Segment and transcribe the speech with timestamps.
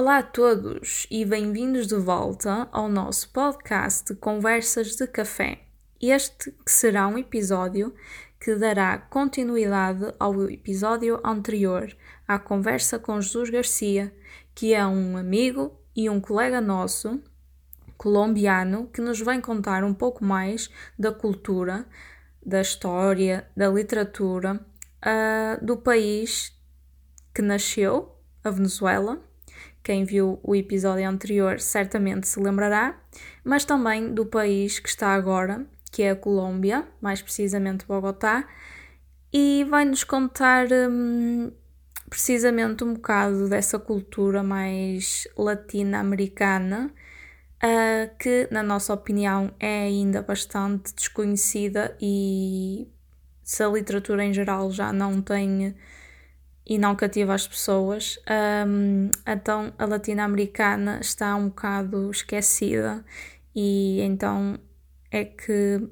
[0.00, 5.60] Olá a todos e bem-vindos de volta ao nosso podcast Conversas de Café.
[6.00, 7.94] Este que será um episódio
[8.40, 11.94] que dará continuidade ao episódio anterior,
[12.26, 14.10] à conversa com Jesus Garcia,
[14.54, 17.22] que é um amigo e um colega nosso
[17.98, 21.84] colombiano que nos vem contar um pouco mais da cultura,
[22.42, 24.66] da história, da literatura
[25.04, 26.58] uh, do país
[27.34, 29.28] que nasceu, a Venezuela.
[29.82, 32.98] Quem viu o episódio anterior certamente se lembrará,
[33.42, 38.46] mas também do país que está agora, que é a Colômbia, mais precisamente Bogotá,
[39.32, 41.50] e vai-nos contar hum,
[42.08, 46.92] precisamente um bocado dessa cultura mais latino-americana
[47.62, 52.88] uh, que, na nossa opinião, é ainda bastante desconhecida e
[53.42, 55.74] se a literatura em geral já não tem
[56.70, 58.16] e não cativa as pessoas,
[58.64, 63.04] um, então a latino-americana está um bocado esquecida
[63.52, 64.56] e então
[65.10, 65.82] é que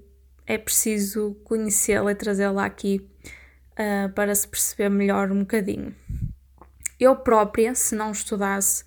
[0.47, 3.05] é preciso conhecê-la e trazê-la aqui
[3.73, 5.93] uh, para se perceber melhor um bocadinho.
[7.01, 8.85] Eu própria, se não estudasse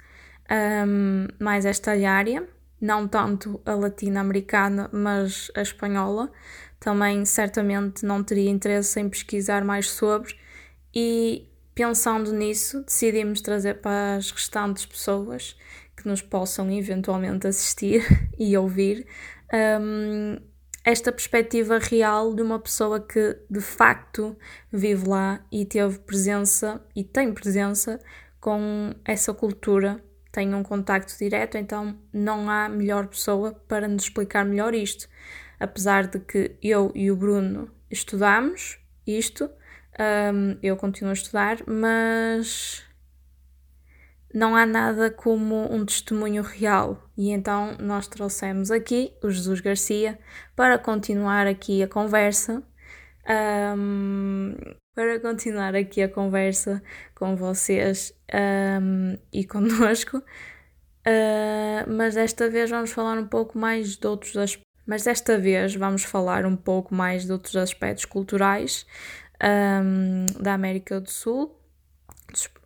[0.87, 2.47] um, mais esta área,
[2.79, 6.31] não tanto a latino-americana, mas a espanhola.
[6.79, 10.35] Também certamente não teria interesse em pesquisar mais sobre,
[10.95, 15.57] e pensando nisso, decidimos trazer para as restantes pessoas
[15.95, 18.03] que nos possam eventualmente assistir
[18.37, 19.05] e ouvir
[19.81, 20.37] um,
[20.83, 24.35] esta perspectiva real de uma pessoa que de facto
[24.71, 27.99] vive lá e teve presença e tem presença
[28.39, 34.45] com essa cultura tem um contacto direto, então não há melhor pessoa para nos explicar
[34.45, 35.09] melhor isto.
[35.59, 39.49] Apesar de que eu e o Bruno estudamos isto,
[39.99, 42.83] um, eu continuo a estudar, mas
[44.33, 47.09] não há nada como um testemunho real.
[47.17, 50.17] E então nós trouxemos aqui o Jesus Garcia
[50.55, 52.63] para continuar aqui a conversa.
[53.77, 54.55] Um,
[54.95, 56.81] para continuar aqui a conversa
[57.15, 58.13] com vocês
[58.81, 60.17] um, e connosco.
[60.17, 64.71] Uh, mas desta vez vamos falar um pouco mais de outros aspectos.
[64.85, 68.85] Mas desta vez vamos falar um pouco mais de outros aspectos culturais
[69.43, 71.57] um, da América do Sul,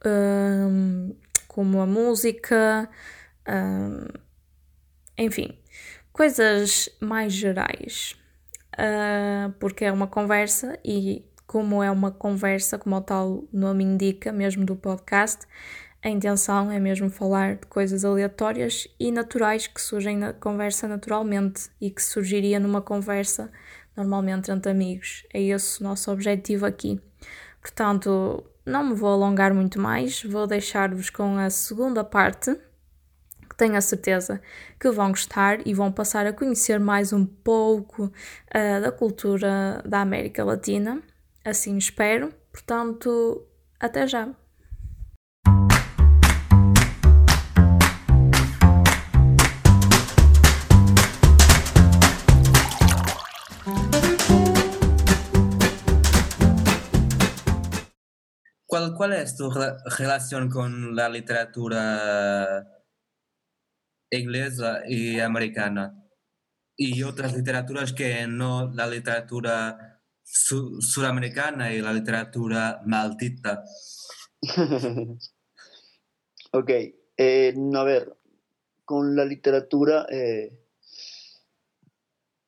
[0.05, 1.15] um,
[1.47, 2.89] como a música,
[5.17, 5.57] enfim,
[6.11, 8.15] coisas mais gerais,
[8.73, 14.31] uh, porque é uma conversa e como é uma conversa, como o tal nome indica,
[14.31, 15.45] mesmo do podcast,
[16.03, 21.69] a intenção é mesmo falar de coisas aleatórias e naturais que surgem na conversa naturalmente
[21.81, 23.51] e que surgiria numa conversa
[23.95, 25.25] normalmente entre amigos.
[25.33, 26.99] É esse o nosso objetivo aqui.
[27.61, 32.55] Portanto, não me vou alongar muito mais, vou deixar-vos com a segunda parte,
[33.49, 34.41] que tenho a certeza
[34.79, 40.01] que vão gostar e vão passar a conhecer mais um pouco uh, da cultura da
[40.01, 41.01] América Latina
[41.45, 42.33] Assim espero.
[42.51, 43.47] Portanto,
[43.79, 44.33] até já.
[58.75, 59.49] ¿Cuál, ¿Cuál es tu
[59.97, 62.83] relación con la literatura
[64.09, 66.05] inglesa y americana?
[66.75, 73.63] Y otras literaturas que no la literatura sudamericana y la literatura maldita.
[76.51, 76.69] ok,
[77.15, 78.17] eh, a ver,
[78.83, 80.51] con la literatura, eh,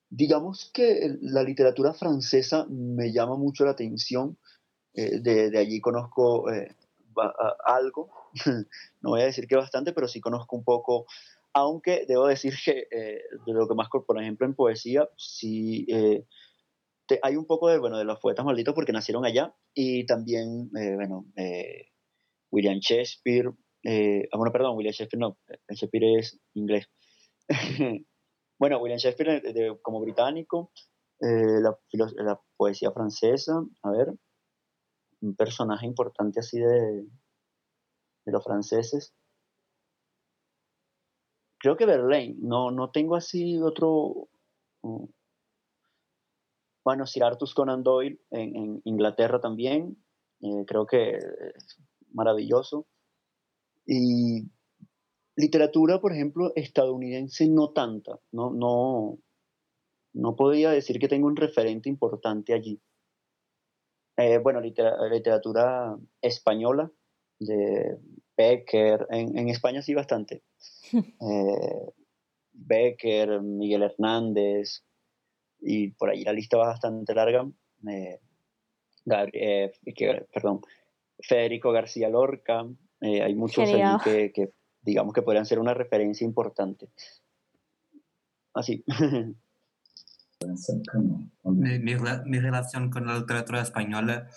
[0.09, 4.37] digamos que la literatura francesa me llama mucho la atención,
[4.97, 6.45] eh, de, allí conozco
[7.65, 8.09] algo,
[9.01, 11.05] no voy a decir que bastante, pero sí conozco un poco
[11.53, 15.87] aunque debo decir que de lo que más, por ejemplo, en poesía, sí
[17.21, 20.95] hay un poco de, bueno, de los poetas malditos porque nacieron allá y también, eh,
[20.95, 21.89] bueno, eh,
[22.51, 23.51] William Shakespeare,
[23.83, 25.37] eh, ah, bueno, perdón, William Shakespeare no,
[25.69, 26.89] Shakespeare es inglés.
[28.59, 29.41] bueno, William Shakespeare
[29.81, 30.71] como británico,
[31.19, 34.13] la, la, poesía francesa, a ver,
[35.21, 37.07] un personaje importante así de,
[38.27, 39.13] de los franceses.
[41.59, 44.29] Creo que Verlaine, no, no tengo así otro,
[46.83, 49.97] bueno, Sir Arthur Conan Doyle en, Inglaterra también,
[50.41, 51.77] eh, creo que es
[52.11, 52.85] maravilloso.
[53.85, 54.51] Y
[55.35, 59.17] literatura, por ejemplo, estadounidense no tanta, no, no,
[60.13, 62.79] no podría decir que tengo un referente importante allí.
[64.17, 66.91] Eh, bueno, literatura española,
[67.39, 67.97] de
[68.35, 70.43] Becker, en, en España sí bastante.
[70.93, 71.91] Eh,
[72.53, 74.83] Becker, Miguel Hernández,
[75.59, 77.47] y por ahí la lista va bastante larga.
[77.87, 78.19] Eh,
[79.33, 79.73] eh,
[80.33, 80.61] perdón,
[81.19, 82.65] Federico García Lorca,
[83.01, 83.69] hay muchos
[84.03, 86.87] que, que, digamos que podrían ser una referencia importante.
[88.53, 88.83] Así.
[91.43, 91.95] mi, mi,
[92.25, 94.27] mi, relación con la literatura española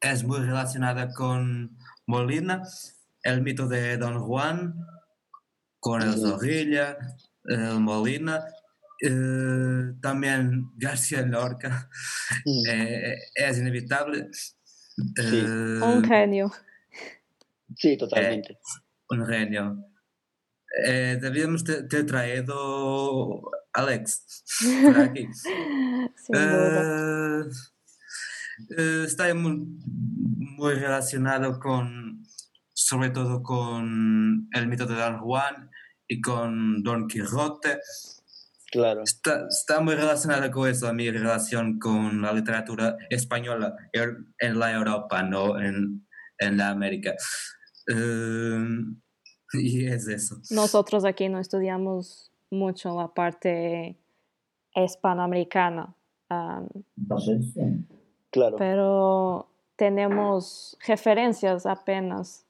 [0.00, 1.76] es muy relacionada con
[2.06, 2.62] Molina,
[3.22, 4.74] el mito de Don Juan,
[5.80, 6.98] con el Zorrilla,
[7.44, 8.44] el Molina,
[9.02, 11.88] eh, también García Lorca,
[12.68, 14.28] eh, es inevitable.
[15.22, 16.50] Eh, un genio.
[17.76, 18.58] Sí, totalmente.
[19.10, 19.76] un genio.
[21.20, 23.42] debíamos ter traído
[23.76, 24.44] Alex
[24.84, 25.28] por aquí.
[29.06, 29.66] está muy,
[30.56, 32.26] muy relacionado con
[32.76, 35.70] sobre todo con el mito de Don Juan
[36.06, 37.78] y con Don Quijote.
[38.70, 39.02] Claro.
[39.02, 45.22] Está, está, muy relacionada con eso, mi relación con la literatura española en la Europa,
[45.22, 46.06] no en,
[46.38, 47.14] en la América.
[47.88, 49.00] Um,
[49.54, 50.40] y es eso.
[50.50, 53.96] Nosotros aquí no estudiamos mucho la parte
[54.74, 55.94] hispanoamericana.
[56.30, 56.68] Um,
[58.30, 58.56] claro.
[58.56, 59.46] Pero
[59.76, 62.46] tenemos referencias apenas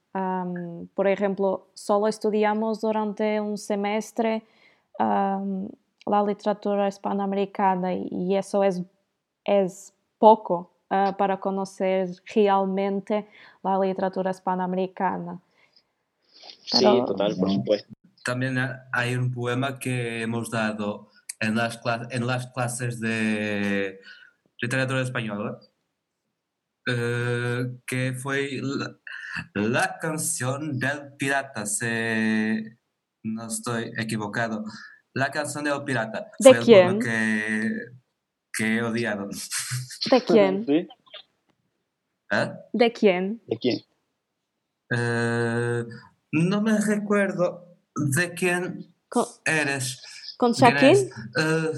[0.95, 4.43] por ejemplo, solo estudiamos durante un semestre
[4.99, 8.83] la literatura hispanoamericana y eso es,
[9.45, 13.29] es poco ah, para conocer realmente
[13.63, 15.39] la literatura hispanoamericana.
[16.65, 17.93] sí, total, por supuesto.
[18.27, 18.59] También
[18.93, 21.81] hay un poema que hemos dado en las,
[22.11, 24.01] en las clases de
[24.61, 25.61] literatura española,
[26.89, 28.61] eh, que fue
[29.55, 32.79] la canción del pirata, se...
[33.23, 34.65] no estoy equivocado.
[35.15, 36.33] La canción del pirata.
[36.41, 36.99] ¿De quién?
[36.99, 37.71] que,
[38.53, 39.29] que he odiado.
[40.11, 40.67] ¿De quién?
[42.33, 42.53] ¿Eh?
[42.73, 43.41] ¿De quién?
[43.47, 43.79] ¿De quién?
[44.91, 45.85] Eh,
[46.33, 47.66] no me recuerdo
[47.97, 48.95] de quién
[49.45, 50.03] eres.
[50.37, 51.11] ¿Con Shaquille?
[51.39, 51.73] Eh,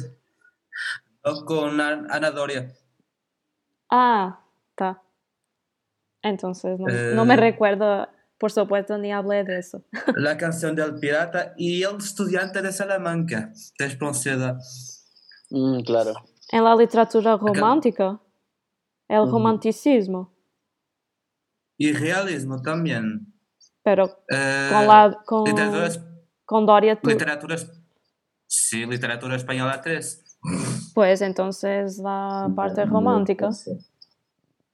[1.47, 2.73] con Ana Doria.
[3.91, 5.03] Ah, está.
[6.23, 9.85] Entonces no, me eh, recuerdo, por supuesto, ni hablé de eso.
[10.17, 14.59] La canción del pirata y el estudiante de Salamanca, de Espronceda.
[15.50, 16.12] Mm, claro.
[16.50, 18.20] En la literatura romántica,
[19.06, 20.35] el romanticismo.
[21.76, 23.32] Y realismo también.
[23.82, 25.19] Pero eh, con la...
[25.25, 25.44] Con,
[26.49, 26.99] con Doria...
[27.03, 27.56] Literatura...
[28.47, 30.25] Sí, literatura española 3.
[30.95, 33.50] Pues entonces la parte romántica.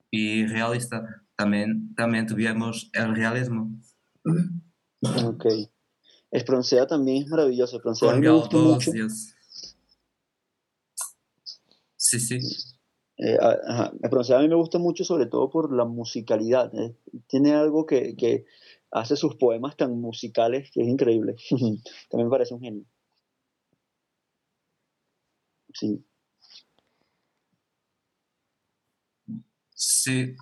[0.09, 3.73] Y realista también, también tuvimos el realismo.
[5.25, 5.47] Ok.
[6.31, 7.79] Espronceda también es maravilloso.
[7.79, 8.93] Espronceda me gusta mucho.
[11.97, 12.39] Sí, sí.
[13.17, 13.91] Eh, a
[14.39, 16.73] mí me gusta mucho sobre todo por la musicalidad.
[16.73, 16.95] ¿eh?
[17.27, 18.47] Tiene algo que, que,
[18.95, 21.35] hace sus poemas tan musicales que es increíble.
[22.11, 22.85] también me parece un genio.
[25.75, 26.05] Sí.
[29.75, 30.37] Sí,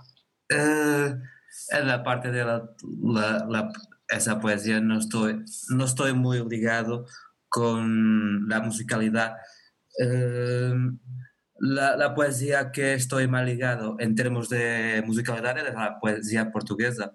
[0.51, 1.15] eh,
[1.71, 3.73] en la parte de la,
[4.09, 7.07] esa poesía no estoy, no estoy muy ligado
[7.49, 9.37] con la musicalidad.
[9.99, 10.75] Eh,
[11.63, 17.13] la, poesía que estoy más ligado en términos de musicalidad es la poesía portuguesa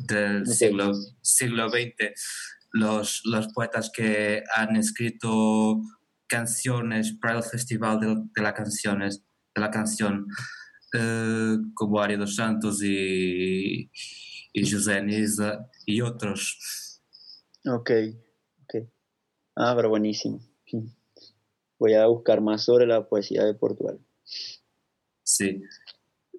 [0.00, 0.92] del siglo,
[1.22, 2.12] siglo XX.
[2.72, 5.80] Los, los poetas que han escrito
[6.26, 10.26] canciones para el Festival de, de, las Canciones, de la Canción
[10.94, 13.90] uh, como Área dos Santos y,
[14.52, 17.00] y José Nisa y otros.
[17.64, 17.90] Ok,
[18.64, 18.86] ok.
[19.56, 20.40] Ah, pero buenísimo.
[21.78, 23.98] Voy a buscar más sobre la poesía de Portugal.
[25.22, 25.62] Sí,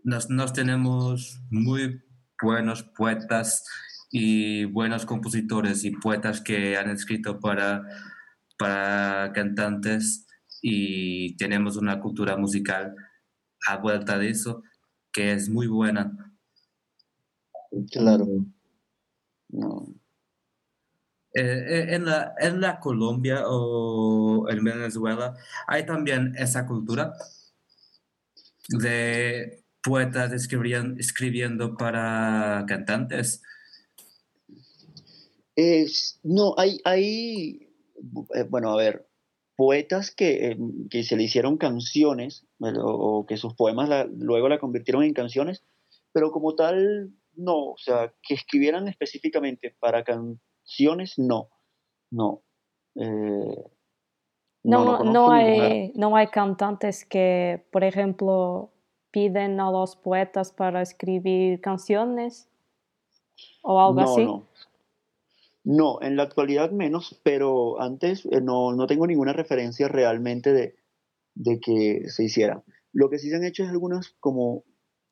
[0.04, 2.02] nos, nos tenemos muy
[2.42, 3.64] buenos poetas
[4.12, 7.86] y buenos compositores y poetas que han escrito para,
[8.58, 10.26] para cantantes
[10.62, 12.96] y tenemos una cultura musical
[13.68, 14.64] a vuelta de eso,
[15.12, 16.36] que es muy buena.
[17.92, 18.26] Claro.
[19.54, 19.94] Eh,
[21.40, 25.36] eh, en, la, en la Colombia o en Venezuela
[25.68, 27.14] hay también esa cultura
[28.70, 33.42] de poetas escribiendo, para cantantes.
[36.24, 37.70] no, hay, hay,
[38.36, 39.08] eh, bueno, a ver,
[39.56, 40.58] poetas que,
[40.90, 45.64] que se le hicieron canciones o, que sus poemas luego la convirtieron en canciones,
[46.14, 50.04] pero como tal no, o sea, que escribieran específicamente para
[51.18, 51.50] no,
[52.12, 52.42] no.
[52.96, 53.64] Eh,
[54.64, 58.72] no, no, hay, no hay cantantes que, por ejemplo,
[59.12, 62.50] piden a los poetas para escribir canciones
[63.62, 64.26] o algo así.
[64.26, 64.48] No.
[65.64, 70.76] no, en la actualidad menos, pero antes eh, no, no tengo ninguna referencia realmente de,
[71.36, 72.64] de que se hiciera.
[72.92, 74.64] Lo que sí se han hecho es algunas como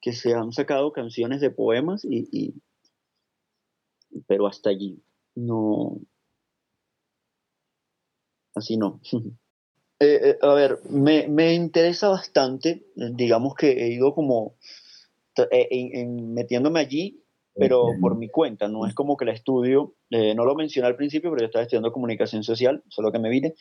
[0.01, 2.61] que se han sacado canciones de poemas y,
[4.27, 5.01] pero hasta allí
[5.37, 5.99] no.
[8.55, 8.99] Así no.
[9.99, 14.53] Eh, eh, a ver me, interesa bastante digamos que he ido como
[15.49, 17.23] eh, metiéndome allí
[17.55, 21.31] pero por mi cuenta no es como que la estudio no lo mencioné al principio
[21.31, 23.55] pero yo estaba estudiando comunicación social solo que me vine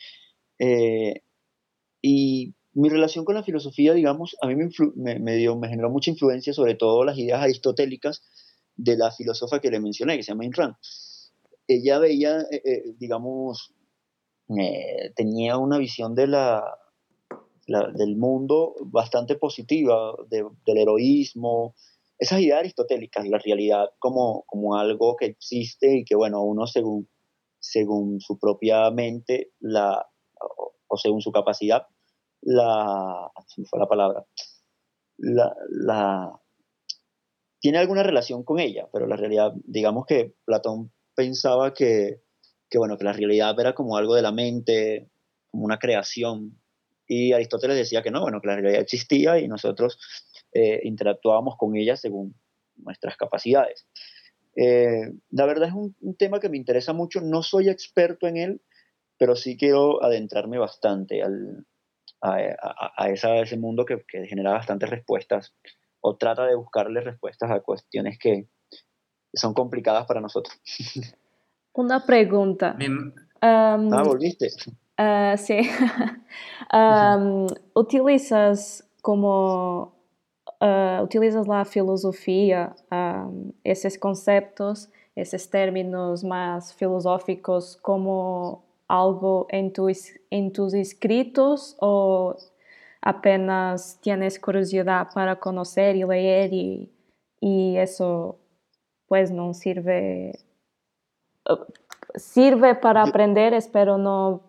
[2.03, 6.11] y mi relación con la filosofía, digamos, a mí me, me, dio, me generó mucha
[6.11, 8.21] influencia, sobre todo las ideas aristotélicas
[8.75, 10.75] de la filósofa que le mencioné, que se llama Ayn Rand.
[11.67, 13.73] Ella veía, eh, eh, digamos,
[14.57, 16.63] eh, tenía una visión de la,
[17.67, 21.75] del mundo bastante positiva, del heroísmo,
[22.17, 27.09] esas ideas aristotélicas, la realidad como, como algo que existe y que, bueno, uno según,
[27.59, 30.07] según su propia mente la,
[30.87, 31.85] o según su capacidad
[32.41, 33.31] la,
[33.69, 34.25] fue la palabra,
[35.17, 36.41] la,
[37.59, 42.21] tiene alguna relación con ella, pero la realidad, digamos que Platón pensaba que,
[42.75, 45.09] bueno, que la realidad era como algo de la mente,
[45.49, 46.61] como una creación,
[47.07, 49.97] y Aristóteles decía que no, bueno, que la realidad existía y nosotros
[50.53, 52.35] eh, interactuábamos con ella según
[52.75, 53.87] nuestras capacidades.
[54.55, 58.61] Eh, la verdad es un, tema que me interesa mucho, no soy experto en él,
[59.17, 61.65] pero sí quiero adentrarme bastante al,
[62.21, 65.55] a, ese mundo que, genera bastantes respuestas
[65.99, 68.47] o trata de buscarle respuestas a cuestiones que
[69.33, 70.59] son complicadas para nosotros.
[71.73, 72.75] Una pregunta.
[73.41, 74.47] ah, volviste.
[74.99, 75.69] Uh, sí.
[77.75, 79.97] ¿Utilizas como
[80.59, 82.75] uh, utilizas la filosofía,
[83.63, 92.35] esos conceptos, esos términos más filosóficos como algo en tus, en tus escritos o
[93.01, 96.91] apenas tienes curiosidad para conocer y leer y,
[97.39, 98.39] y eso
[99.07, 100.39] pues no sirve
[102.15, 104.41] sirve para aprender, pero no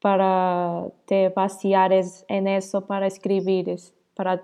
[0.00, 3.76] para te vaciar en eso para escribir,
[4.14, 4.42] para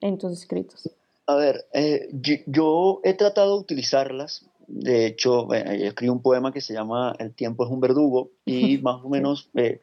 [0.00, 0.90] en tus escritos.
[1.26, 2.08] A ver, eh,
[2.46, 7.34] yo, he tratado de utilizarlas de hecho, eh, escribí un poema que se llama El
[7.34, 9.80] tiempo es un verdugo y más o menos eh,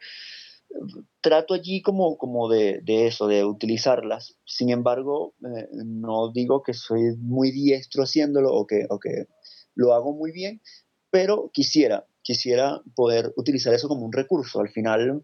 [1.22, 4.38] trato allí como, como de, eso, de utilizarlas.
[4.46, 9.28] Sin embargo, eh, no digo que soy muy diestro haciéndolo o que, o que
[9.76, 10.62] lo hago muy bien,
[11.10, 14.60] pero quisiera, quisiera poder utilizar eso como un recurso.
[14.60, 15.24] Al final,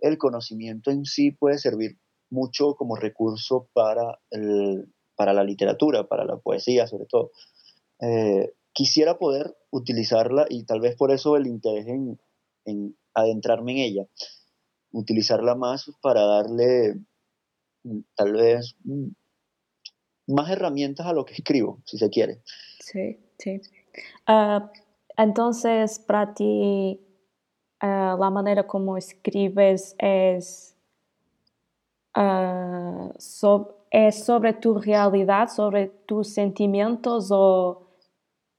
[0.00, 1.98] el conocimiento en sí puede servir
[2.30, 7.30] mucho como recurso para, el, para la literatura, para la poesía sobre todo
[8.72, 14.06] quisiera poder utilizarla y tal vez por eso el interés en, adentrarme en ella,
[14.92, 17.00] utilizarla más para darle
[17.84, 19.08] mm, tal vez mm,
[20.28, 22.42] más herramientas a lo que escribo, si se quiere.
[22.80, 23.60] Sí, sí.
[24.26, 24.70] Ah,
[25.16, 27.00] entonces, para ti,
[27.80, 30.76] ah, la manera como escribes es,
[32.14, 33.10] ah,
[33.90, 37.88] es sobre tu realidad, sobre tus sentimientos o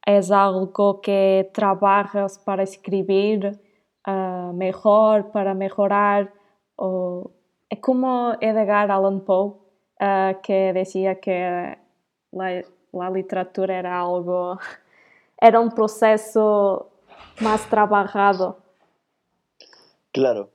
[0.06, 3.60] es algo que trabajas para escribir
[4.07, 6.33] uh, mejor, para mejorar.
[6.75, 7.31] O,
[7.69, 9.55] es como Edgar Allan Poe,
[10.00, 11.77] uh, que decía que
[12.31, 14.60] la, la, literatura era algo,
[15.41, 16.91] era un proceso
[17.41, 18.57] más trabajado.
[20.12, 20.51] Claro.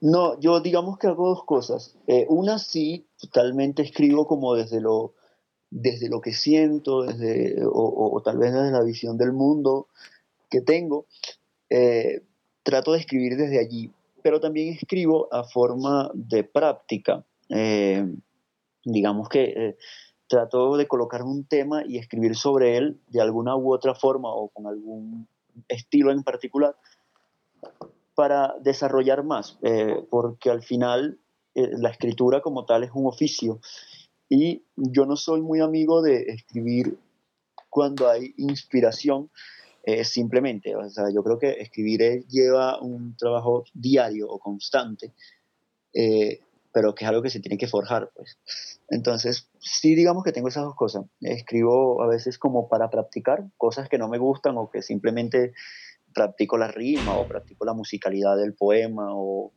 [0.00, 1.96] No, yo digamos que hago dos cosas.
[2.06, 5.14] Eh, una sí, totalmente escribo como desde lo
[5.74, 9.88] desde lo que siento, desde, o, tal vez desde la visión del mundo
[10.48, 11.06] que tengo,
[11.68, 12.22] eh,
[12.64, 13.92] trato de escribir desde allí,
[14.22, 17.24] pero también escribo a forma de práctica.
[17.48, 18.04] Eh,
[18.84, 19.76] digamos que eh,
[20.26, 24.48] trato de colocar un tema y escribir sobre él de alguna u otra forma o
[24.48, 25.28] con algún
[25.68, 26.74] estilo en particular
[28.16, 29.58] para desarrollar más,
[30.10, 31.18] porque al final
[31.54, 33.60] la escritura como tal es un oficio
[34.28, 36.98] y yo no soy muy amigo de escribir
[37.68, 39.30] cuando hay inspiración,
[39.86, 40.74] eh, simplemente.
[40.76, 45.12] O sea, yo creo que escribir lleva un trabajo diario o constante.
[45.92, 46.40] Eh,
[46.72, 48.36] pero que es algo que se tiene que forjar, pues.
[48.88, 51.04] Entonces, sí digamos que tengo esas dos cosas.
[51.20, 55.52] Escribo a veces como para practicar cosas que no me gustan o que simplemente
[56.12, 59.52] practico la rima o practico la musicalidad del poema o,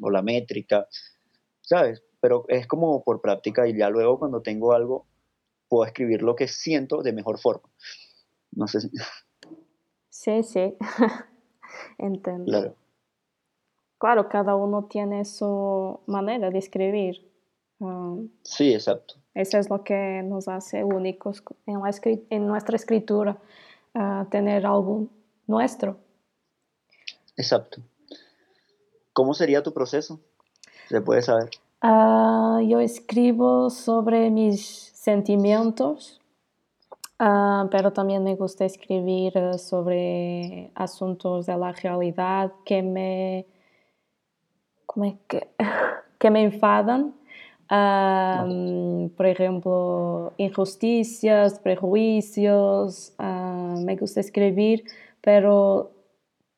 [0.00, 0.88] o la métrica,
[1.60, 2.02] ¿sabes?
[2.20, 5.06] Pero es como por práctica y ya luego cuando tengo algo
[5.68, 7.68] puedo escribir lo que siento de mejor forma.
[8.52, 8.90] No sé si...
[10.16, 10.74] Sí, sí,
[11.98, 12.46] entiendo.
[12.46, 12.74] Claro.
[13.98, 17.30] Claro, cada uno tiene su manera de escribir.
[17.78, 19.16] Um, sí, exacto.
[19.34, 21.90] Eso es lo que nos hace únicos en, la
[22.30, 23.36] en nuestra escritura,
[23.94, 25.06] uh, tener algo
[25.46, 25.98] nuestro.
[27.36, 27.82] Exacto.
[29.12, 30.18] ¿Cómo sería tu proceso?
[30.88, 31.50] ¿Se puede saber?
[31.82, 36.22] Uh, yo escribo sobre mis sentimientos,
[37.20, 43.46] uh, pero también me gusta escribir sobre asuntos de la realidad que me
[45.28, 45.48] que,
[46.18, 47.14] que me enfadan.
[47.68, 54.84] Um, por ejemplo, injusticias, prejuicios, uh, me gusta escribir,
[55.20, 55.90] pero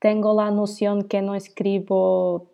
[0.01, 2.51] tengo la noción que no escribo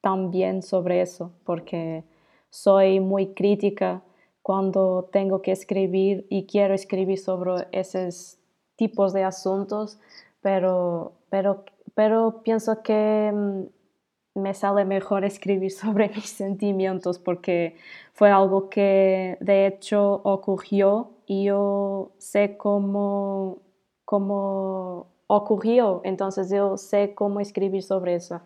[0.00, 2.04] tan bien sobre eso, porque
[2.50, 4.02] soy muy crítica
[4.48, 8.38] cuando tengo que escribir y quiero escribir sobre esos
[8.76, 9.98] tipos de asuntos,
[10.40, 17.76] pero, pero pero pienso que mm, me sale mejor escribir sobre mis sentimientos porque
[18.14, 23.58] fue algo que de hecho ocurrió y yo sé cómo,
[24.06, 28.40] cómo ocurrió, entonces yo sé cómo escribir sobre eso.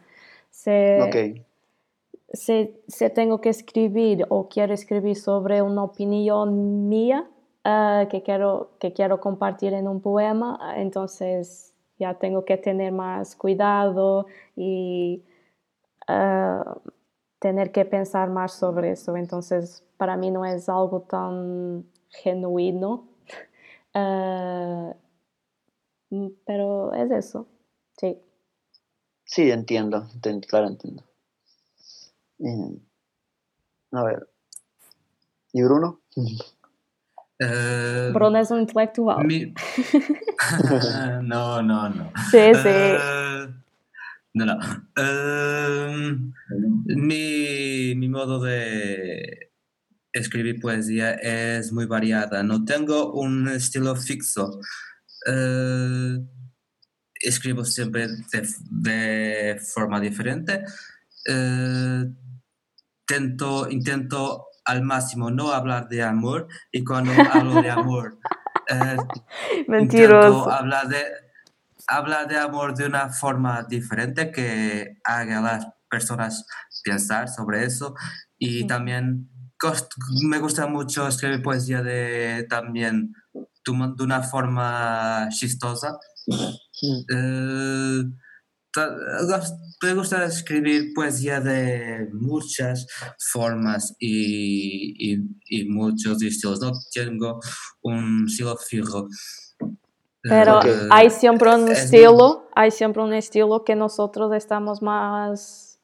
[0.50, 0.98] Sé,
[2.32, 7.28] sé, tengo que escribir o quiero escribir sobre una opinión mía
[7.64, 13.36] ah, que, quiero, que quiero compartir en un poema, entonces ya tengo que tener más
[13.36, 15.22] cuidado y
[16.08, 16.78] ah,
[17.38, 19.16] tener que pensar más sobre eso.
[19.16, 23.08] Entonces, para mí no es algo tan genuino,
[23.94, 24.94] ah,
[26.44, 27.46] pero es eso,
[27.96, 28.18] sí.
[29.24, 30.06] Sí, entiendo,
[30.48, 31.04] claro, entiendo.
[33.92, 34.28] A ver,
[35.52, 36.00] ¿y Bruno?
[36.16, 39.24] Uh, Bruno es un intelectual.
[39.24, 39.46] Mi...
[41.22, 42.12] no, no, no.
[42.30, 42.68] Sí, sí.
[42.68, 43.52] Uh,
[44.34, 44.58] no, no.
[44.96, 46.32] Uh,
[46.86, 49.50] mi, mi modo de
[50.12, 52.42] escribir poesía es muy variada.
[52.42, 54.60] No tengo un estilo fixo.
[57.14, 60.64] escribo siempre de, de forma diferente.
[63.70, 68.18] Intento al máximo no hablar de amor y cuando hablo de amor
[68.68, 68.96] eh,
[69.68, 70.50] Mentiroso.
[70.50, 71.04] hablar de
[71.88, 76.46] hablar de amor de una forma diferente que haga a las personas
[76.84, 77.94] pensar sobre eso.
[78.38, 79.28] Y también
[80.24, 83.12] me gusta mucho escribir poesía de también
[83.64, 85.98] de una forma chistosa.
[86.26, 88.02] Eh,
[89.82, 92.86] me gusta escribir poesía de muchas
[93.18, 95.16] formas y,
[95.48, 96.60] y, muchos estilos.
[96.60, 97.40] No tengo
[97.82, 99.08] un estilo fijo.
[100.22, 105.80] Pero eh, hay siempre un estilo, hay siempre un estilo que nosotros estamos más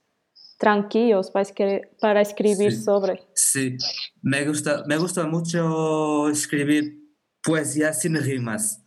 [0.58, 3.26] tranquilos para, escribir, para escribir sobre.
[3.34, 3.76] Sí,
[4.22, 6.98] me gusta, me gusta mucho escribir
[7.42, 8.80] poesía sin rimas,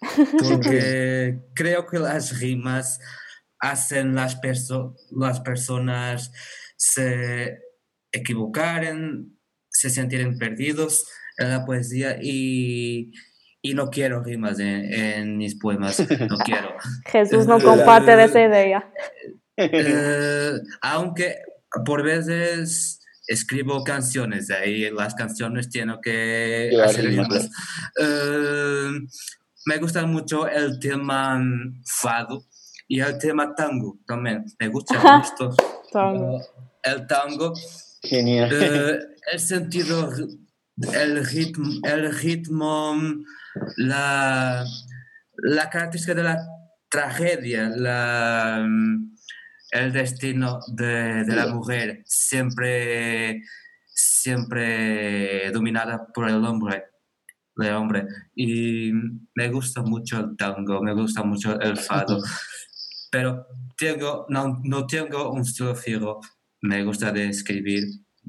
[0.38, 3.00] porque creo que las rimas
[3.70, 4.38] hacen las,
[5.10, 6.32] las personas
[6.76, 7.58] se
[8.12, 11.06] equivocaren, se sentir perdidos
[11.38, 13.12] en la poesía y,
[13.62, 15.98] y no quiero rimas en, mis poemas,
[16.28, 16.76] no quiero.
[17.06, 18.92] Jesús no comparte de esa idea.
[19.56, 21.38] Eh, aunque
[21.84, 27.50] por veces escribo canciones, de ahí las canciones tengo que hacer rimas.
[27.98, 28.90] Eh,
[29.66, 31.42] me gusta mucho el tema
[31.86, 32.44] fado,
[32.88, 35.54] y el tema tango también, me gusta mucho.
[36.82, 37.54] El tango.
[38.02, 38.50] Genial.
[38.52, 38.98] Eh,
[39.32, 40.10] el sentido,
[40.92, 42.96] el ritmo, el ritmo
[43.76, 44.64] la,
[45.36, 46.46] la característica de la
[46.90, 48.66] tragedia, la,
[49.70, 53.42] el destino de, de la mujer, siempre,
[53.86, 56.84] siempre dominada por el hombre
[57.56, 58.92] el hombre y
[59.34, 62.20] me gusta mucho el tango, me gusta mucho el fado.
[63.14, 63.46] pero
[63.78, 66.20] tengo, no, no tengo un estilo fijo.
[66.62, 67.84] Me gusta de escribir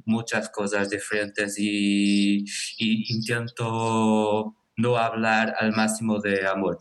[0.05, 2.45] muchas cosas diferentes y,
[2.77, 6.77] y, intento no hablar al máximo de amor.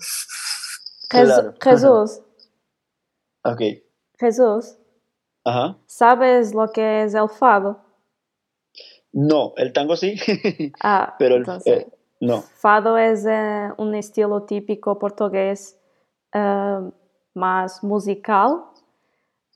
[1.62, 2.20] Jesús.
[3.42, 3.60] ok.
[4.18, 4.76] Jesús.
[5.42, 5.78] Ajá.
[5.86, 7.80] ¿Sabes lo que es el fado?
[9.12, 10.16] No, el tango sí,
[10.82, 12.42] Ah, pero el, entonces, eh, no.
[12.42, 15.78] fado es eh, un estilo típico portugués
[16.34, 16.90] eh,
[17.34, 18.64] más musical,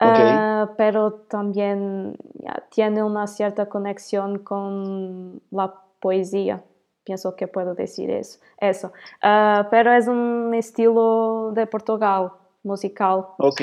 [0.00, 6.64] eh, pero también ya, tiene una cierta conexión con la poesía.
[7.04, 8.38] Pienso que puedo decir eso.
[8.58, 8.92] eso.
[9.22, 13.24] Eh, pero es un estilo de Portugal, musical.
[13.38, 13.62] Ok,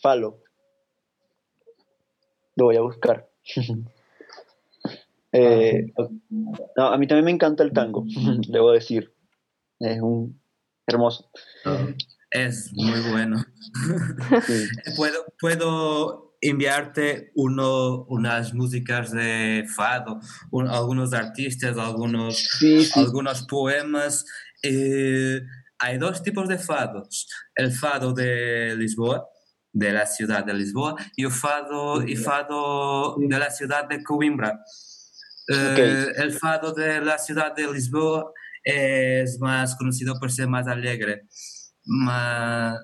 [0.00, 0.38] falo.
[2.54, 3.28] Lo voy a buscar.
[5.32, 5.92] Eh,
[6.30, 8.04] no, a mí también me encanta el tango,
[8.48, 9.12] debo decir.
[9.78, 10.40] Es un
[10.86, 11.28] hermoso.
[12.44, 13.44] Es muy bueno.
[14.46, 14.68] Sí.
[14.96, 20.20] Puedo, puedo enviarte uno, unas músicas de fado,
[20.50, 23.00] un- algunos artistas, algunos, Sí, sí.
[23.00, 24.24] algunos poemas.
[24.62, 25.40] Eh,
[25.78, 27.26] hay dos tipos de fados.
[27.54, 29.26] El fado de Lisboa,
[29.72, 34.60] de la ciudad de Lisboa, y el fado, y fado de la ciudad de Coimbra.
[35.48, 38.32] Eh, El fado de la ciudad de Lisboa
[38.64, 41.26] es más conocido por ser más alegre,
[41.86, 42.78] más,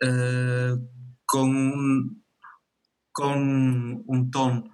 [0.00, 0.72] eh,
[1.26, 2.24] con, un-
[3.12, 4.64] con un tono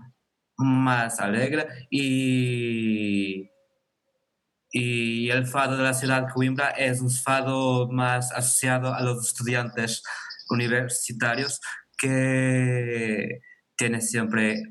[0.58, 3.48] más alegre y,
[4.70, 9.26] y el fado de la ciudad de Coimbra es un fado más asociado a los
[9.26, 10.02] estudiantes
[10.50, 11.60] universitarios
[11.98, 13.40] que
[13.76, 14.62] tiene siempre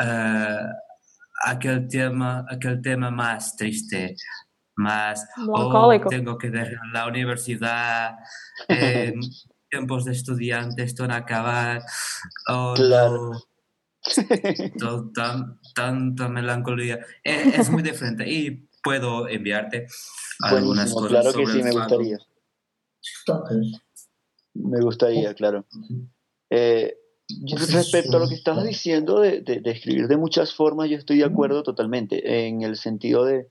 [0.00, 0.58] eh,
[1.44, 4.16] aquel tema, aquel tema más triste,
[4.80, 8.16] más oh, tengo que dejar la universidad,
[8.68, 9.14] eh,
[9.70, 11.82] tiempos de estudiante están a acabar,
[12.48, 13.32] oh, Claro.
[14.80, 16.98] no, tan- tanta melancolía.
[17.22, 19.86] Eh, es muy diferente y puedo enviarte
[20.40, 21.98] algunas Buenísimo, cosas claro que sí, el me fado.
[21.98, 22.18] gustaría.
[24.54, 25.64] Me gustaría, claro.
[26.50, 26.96] Eh,
[27.56, 31.18] respecto a lo que estabas diciendo de, de- de escribir de muchas formas, yo estoy
[31.18, 33.46] de acuerdo totalmente, en el sentido de,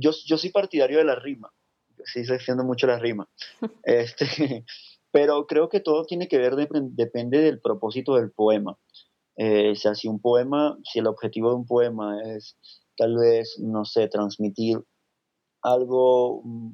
[0.00, 1.52] yo, yo soy partidario de la rima,
[1.96, 3.28] yo sí estoy haciendo mucho la rima,
[3.84, 4.64] este,
[5.12, 8.78] pero creo que todo tiene que ver, dep- depende del propósito del poema.
[9.36, 12.56] Eh, o sea, si un poema, si el objetivo de un poema es
[12.96, 14.80] tal vez, no sé, transmitir
[15.62, 16.72] algo, mm,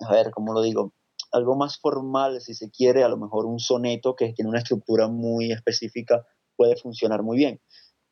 [0.00, 0.92] a ver, ¿cómo lo digo?
[1.32, 5.08] Algo más formal, si se quiere, a lo mejor un soneto que tiene una estructura
[5.08, 6.24] muy específica
[6.56, 7.60] puede funcionar muy bien.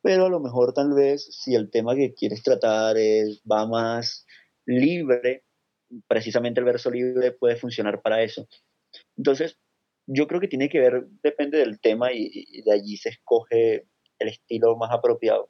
[0.04, 4.26] Pero a lo mejor tal vez si el tema que quieres tratar es, va más
[4.66, 5.46] libre,
[6.06, 8.46] precisamente el verso libre puede funcionar para eso.
[9.16, 9.58] Entonces,
[10.06, 13.88] yo creo que tiene que ver, depende del tema y, y de allí se escoge
[14.18, 15.48] el estilo más apropiado.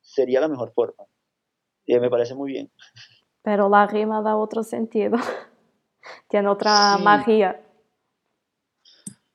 [0.00, 1.04] Sería la mejor forma.
[1.84, 2.72] Y me parece muy bien.
[3.42, 5.18] Pero la rima da otro sentido.
[6.30, 7.04] Tiene otra Sí.
[7.04, 7.66] magia.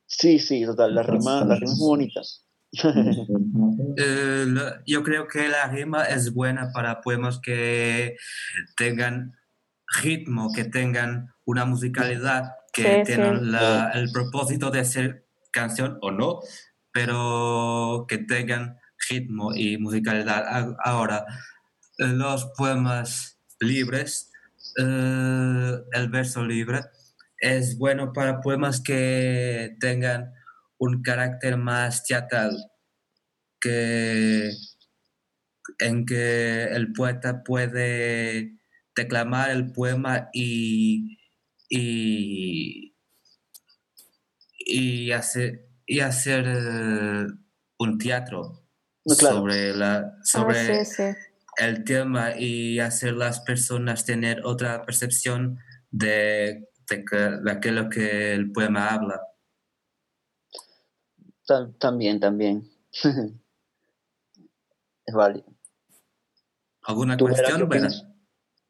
[0.06, 2.22] Sí, sí, total, la rima, la rima es muy bonita.
[3.98, 4.46] Eh,
[4.86, 8.16] yo creo que la rima es buena para poemas que
[8.76, 9.32] tengan
[10.02, 13.50] ritmo, que tengan una musicalidad, que Sí, tengan sí.
[13.52, 16.40] la- el propósito de ser canción o no,
[16.92, 20.74] pero que tengan ritmo y musicalidad.
[20.84, 21.24] Ahora,
[21.98, 24.30] los poemas libres,
[24.78, 26.80] eh, el verso libre,
[27.38, 30.32] es bueno para poemas que tengan
[30.78, 32.56] un carácter más teatral,
[33.60, 34.50] que,
[35.78, 38.58] en que el poeta puede
[38.94, 41.18] declamar el poema y,
[41.68, 42.94] y,
[44.58, 46.46] y hacer, y hacer
[47.78, 48.64] un teatro
[49.04, 49.36] No, claro.
[49.38, 51.02] sobre, la, sobre Ah, sí, sí.
[51.58, 55.58] el tema y hacer las personas tener otra percepción
[55.90, 59.20] de, de, que- de aquello que el poema habla.
[61.46, 62.68] Ta- También, también.
[65.06, 65.46] es válido.
[66.82, 67.86] ¿Alguna ¿Tú, Vera, cuestión, qué Vera?
[67.88, 68.06] opinas?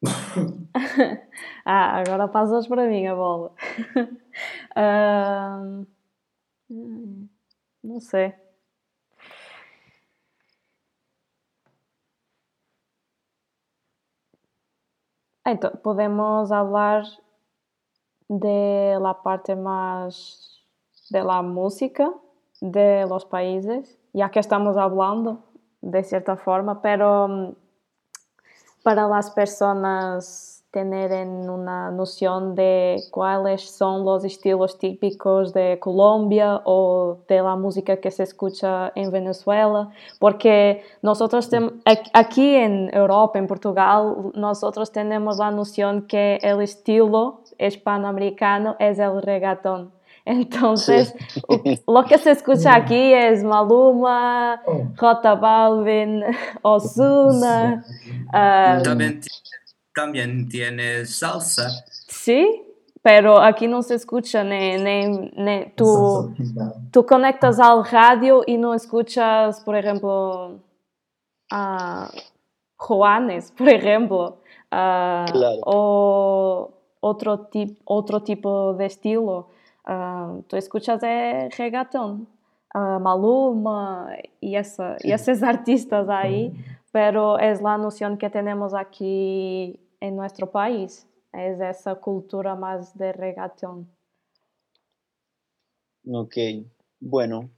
[1.65, 3.51] Ah, agora passas para mim a bola.
[4.75, 5.85] Ahm,
[6.69, 7.27] hum,
[7.83, 8.33] não sei.
[15.45, 17.03] Então, podemos hablar
[18.29, 20.61] de la parte más
[21.09, 22.13] de la música
[22.61, 25.43] de los países, ya que estamos hablando
[25.81, 27.55] de cierta forma, pero mm,
[28.83, 37.17] para las personas tener una noción de cuáles son los estilos típicos de Colombia o
[37.27, 39.89] de la música que se escucha en Venezuela,
[40.19, 41.49] porque nosotros
[42.13, 49.21] aquí en Europa, en Portugal, nosotros tenemos la noción que el estilo hispanoamericano es el
[49.21, 49.96] reggaetón.
[50.27, 51.15] Entonces,
[51.87, 54.61] lo que se escucha aquí es Maluma,
[54.97, 56.21] J Balvin,
[56.63, 57.85] Ozuna.
[58.33, 59.21] Um, también,
[59.95, 61.69] también tiene salsa.
[62.09, 62.61] Sí,
[63.01, 66.35] pero aquí no se escucha ni, ni, ni tú,
[66.91, 70.59] tú conectas al radio y no escuchas, por ejemplo,
[71.49, 72.11] a
[72.75, 74.39] Juanes, por ejemplo,
[74.73, 79.55] uh, o otro, tip, otro tipo de estilo.
[79.87, 82.27] Uh, tú escuchas de reggaeton,
[82.75, 86.53] uh, Maluma y, esa, y esos artistas ahí,
[86.91, 93.13] pero es la noción que tenemos aquí en nuestro país, es esa cultura más de
[93.13, 93.89] reggaeton.
[96.11, 96.35] Ok,
[96.99, 97.49] bueno,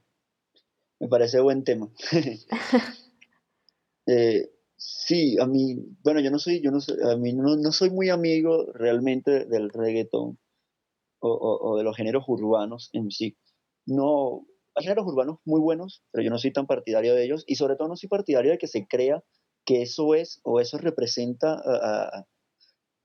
[1.00, 1.88] me parece buen tema.
[4.06, 4.50] eh,
[4.82, 7.90] Sí, a mí, bueno, yo no soy, yo no soy, a mí no, no soy
[7.90, 10.38] muy amigo realmente del reggaetón
[11.20, 13.36] o, o, de los géneros urbanos en sí.
[13.86, 17.56] No, hay géneros urbanos muy buenos, pero yo no soy tan partidario de ellos y
[17.56, 19.22] sobre todo no soy partidario de que se crea
[19.64, 22.26] que eso es o eso representa a,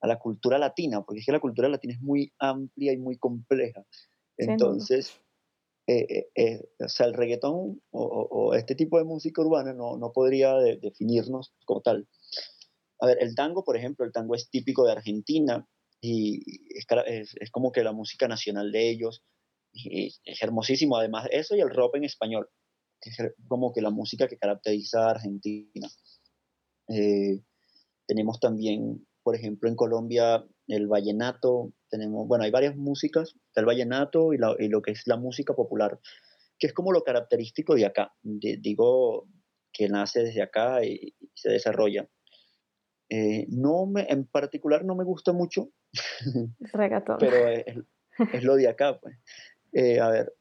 [0.02, 3.18] a, la cultura latina, porque es que la cultura latina es muy amplia y muy
[3.18, 3.84] compleja.
[4.38, 5.20] Entonces,
[5.88, 10.12] eh, eh, eh, o sea, el reggaetón o, este tipo de música urbana no, no
[10.12, 12.08] podría definirnos como tal.
[13.00, 15.68] A ver, el tango, por ejemplo, el tango es típico de Argentina
[16.02, 16.44] y
[16.76, 19.24] es, como que la música nacional de ellos.
[19.74, 22.50] Es hermosísimo, además, eso y el rock en español,
[23.02, 25.90] que es como que la música que caracteriza a Argentina.
[28.08, 34.34] tenemos también, por ejemplo, en Colombia el vallenato, tenemos, bueno, hay varias músicas, el vallenato
[34.34, 36.00] y, lo que es la música popular,
[36.58, 39.28] que es como lo característico de acá, digo
[39.72, 42.10] que nace desde acá y, se desarrolla.
[43.10, 45.70] Eh, no me, en particular no me gusta mucho,
[47.20, 47.48] pero
[48.32, 49.18] es, lo de acá, pues.
[49.74, 50.34] Eh, a ver,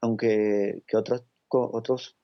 [0.00, 2.16] aunque que otros, otros,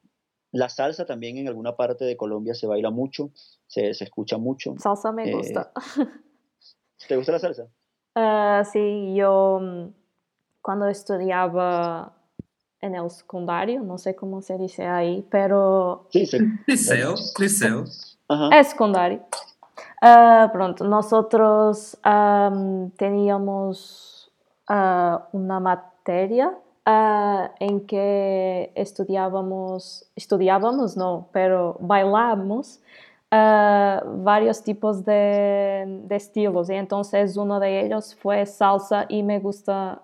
[0.53, 3.31] la salsa también en alguna parte de Colombia se baila mucho,
[3.67, 4.75] se, se escucha mucho.
[4.79, 5.73] Salsa me gusta.
[5.99, 6.07] Eh,
[7.09, 7.69] ¿Te gusta la salsa?
[8.15, 9.95] Uh, sí, yo mm,
[10.61, 12.17] cuando estudiaba
[12.81, 16.09] en el secundario, no sé cómo se dice ahí, pero...
[16.11, 16.39] Sí, sí.
[16.67, 17.85] Liceo, liceo.
[18.53, 19.25] Es secundario.
[20.03, 24.33] Uh, pronto, nosotros um, teníamos
[24.69, 26.57] uh, una materia
[27.61, 32.81] en que estudiábamos, estudiábamos no, pero bailábamos
[33.31, 36.71] uh, varios tipos de, de, estilos.
[36.71, 40.01] Y entonces uno de ellos fue salsa y me gusta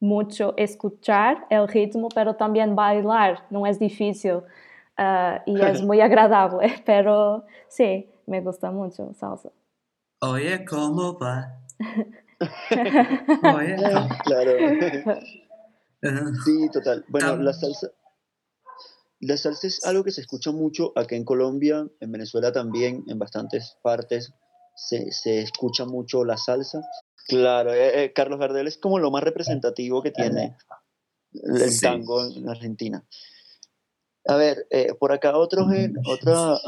[0.00, 4.36] mucho escuchar el ritmo, pero también bailar, no es difícil
[4.98, 9.50] uh, y es muy agradable, pero sí, me gusta mucho salsa.
[10.20, 11.60] Oye, ¿cómo va?
[13.56, 13.76] Oye,
[14.24, 14.52] Claro.
[16.44, 17.02] Sí, total.
[17.08, 17.88] Bueno, la salsa,
[19.20, 23.18] la salsa es algo que se escucha mucho acá en Colombia, en Venezuela también, en
[23.18, 24.34] bastantes partes
[24.74, 26.82] se, se escucha mucho la salsa.
[27.26, 30.56] Claro, eh, eh, Carlos Gardel es como lo más representativo que tiene
[31.32, 33.04] el tango en Argentina.
[34.26, 35.66] A ver, eh, por acá otro,
[36.06, 36.58] otra,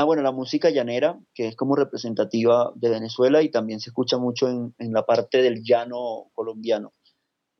[0.00, 4.18] ah, bueno, la música llanera, que es como representativa de Venezuela y también se escucha
[4.18, 6.92] mucho en, en la parte del llano colombiano.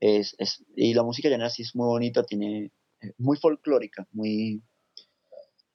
[0.00, 2.72] Es, es, y la música llanera sí es muy bonita, tiene
[3.18, 4.62] muy folclórica, muy...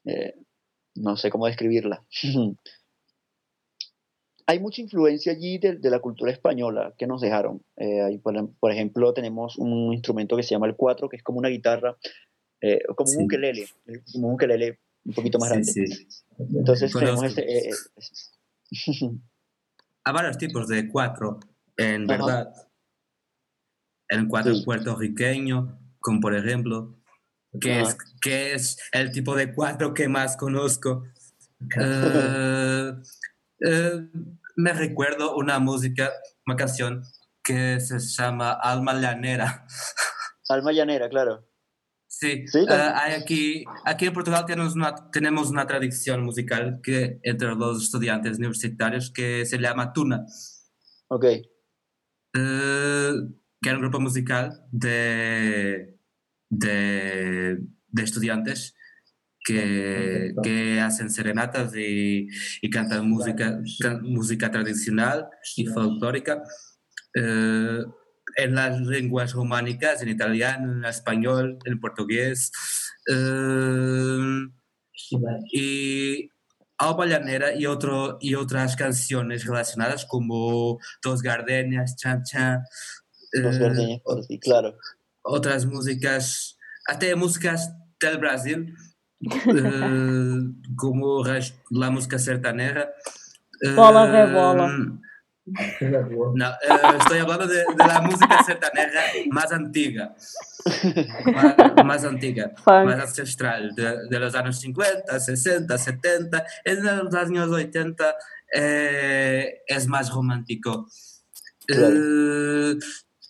[0.05, 0.33] Eh,
[0.95, 2.03] no sé cómo describirla.
[4.47, 7.63] Hay mucha influencia allí de, la cultura española que nos dejaron.
[7.77, 11.49] Eh, por, ejemplo, tenemos un instrumento que se llama el cuatro, que es como una
[11.49, 11.97] guitarra,
[12.61, 13.67] eh, como un ukelele,
[14.13, 16.07] como un ukelele un poquito más grande.
[16.37, 17.69] Entonces tenemos este...
[20.07, 21.39] Hay varios tipos de cuatro,
[21.77, 22.53] en verdad.
[24.07, 26.99] El cuatro puertorriqueño, como por ejemplo,
[27.59, 31.05] que, es, que es el tipo de cuatro que más conozco.
[31.79, 32.93] Eh,
[33.61, 34.09] eh,
[34.55, 36.11] me recuerdo una música,
[36.45, 37.03] una canción
[37.43, 39.65] que se llama Alma Llanera.
[40.49, 41.47] Alma Llanera, claro.
[42.17, 42.59] Sí, ¿Sí?
[42.59, 47.83] Eh, hay aquí, aquí en Portugal tenemos una, tenemos una tradición musical que entre los
[47.83, 50.25] estudiantes universitarios que se llama Tuna.
[51.09, 51.25] Ok.
[52.31, 55.95] que es un grupo musical de
[56.49, 57.57] de,
[57.97, 58.75] estudiantes
[59.43, 62.27] que, que, hacen serenatas y,
[62.61, 63.59] y cantan música,
[64.01, 66.41] música tradicional y folclórica
[67.15, 67.83] eh,
[68.35, 72.51] en las lenguas románicas, en italiano, en español, en portugués.
[73.09, 74.19] Eh,
[75.51, 76.29] y
[76.77, 82.63] Alba Llanera y, otro, y otras canciones relacionadas como Dos Gardenias, Chan Chan.
[83.41, 84.77] Dos Gardenias, por sí, claro.
[85.21, 86.57] otras músicas,
[86.87, 88.75] hasta músicas del Brasil,
[89.21, 90.39] eh,
[90.75, 91.23] como
[91.69, 92.89] la música sertaneja.
[93.75, 94.99] Bola rebola.
[95.45, 100.15] No, eh, estoy hablando de, de, la música sertaneja más antigua,
[101.25, 102.85] más, más antigua, Funk.
[102.85, 108.15] más ancestral, de, de, los años 50, 60, 70, en los años 80
[108.55, 110.87] eh, es más romántico.
[111.67, 111.93] Claro.
[111.93, 112.79] Eh,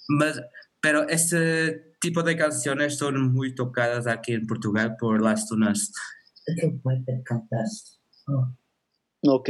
[0.07, 0.41] más,
[0.79, 5.91] pero este tipo de canciones son muy tocadas aquí en Portugal por las zonas.
[9.27, 9.49] Ok.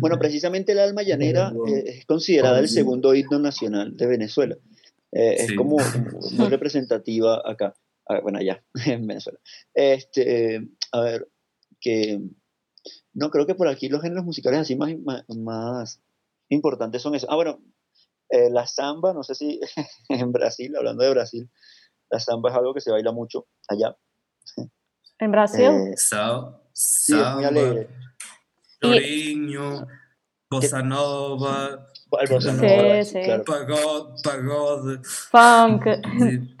[0.00, 4.56] Bueno, precisamente el alma llanera eh, es considerada el segundo himno nacional de Venezuela.
[5.12, 5.76] Eh, es como
[6.32, 7.74] muy representativa acá,
[8.08, 9.38] ah, bueno, allá, en Venezuela.
[9.74, 11.28] Este, a ver,
[11.80, 12.20] que
[13.12, 14.92] no creo que por aquí los géneros musicales así más,
[15.28, 16.02] más,
[16.48, 17.28] importantes son esos.
[17.30, 17.62] Ah, bueno,
[18.28, 19.60] eh, la samba, no sé si
[20.08, 21.50] en Brasil, hablando de Brasil,
[22.10, 23.96] la samba es algo que se baila mucho allá.
[25.18, 25.94] ¿En Brasil?
[26.72, 27.88] sí, es muy alegre.
[28.80, 29.86] Toriño,
[30.50, 33.22] Bossa Nova, Bossa Nova, sí, sí.
[33.24, 33.44] claro.
[33.44, 35.00] pagode, pagode.
[35.04, 35.84] Funk.
[36.18, 36.56] Sí.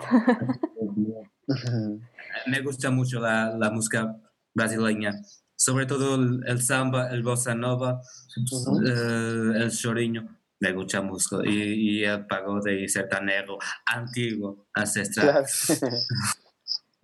[2.46, 4.16] Me gusta mucho la, la, música
[4.54, 5.20] brasileña,
[5.56, 9.56] sobre todo el, el samba, el bossa nova, uh -huh.
[9.56, 10.36] eh, el choriño.
[10.60, 15.46] Me gusta mucho y, y el pagode y sertanejo antiguo, ancestral.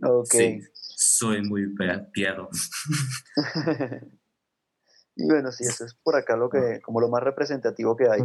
[0.00, 0.20] Claro.
[0.20, 0.30] ok.
[0.30, 0.60] Sí,
[0.96, 1.74] soy muy
[2.12, 2.50] pierdo.
[5.16, 8.20] Y bueno, sí, eso es por acá lo que, como lo más representativo que hay.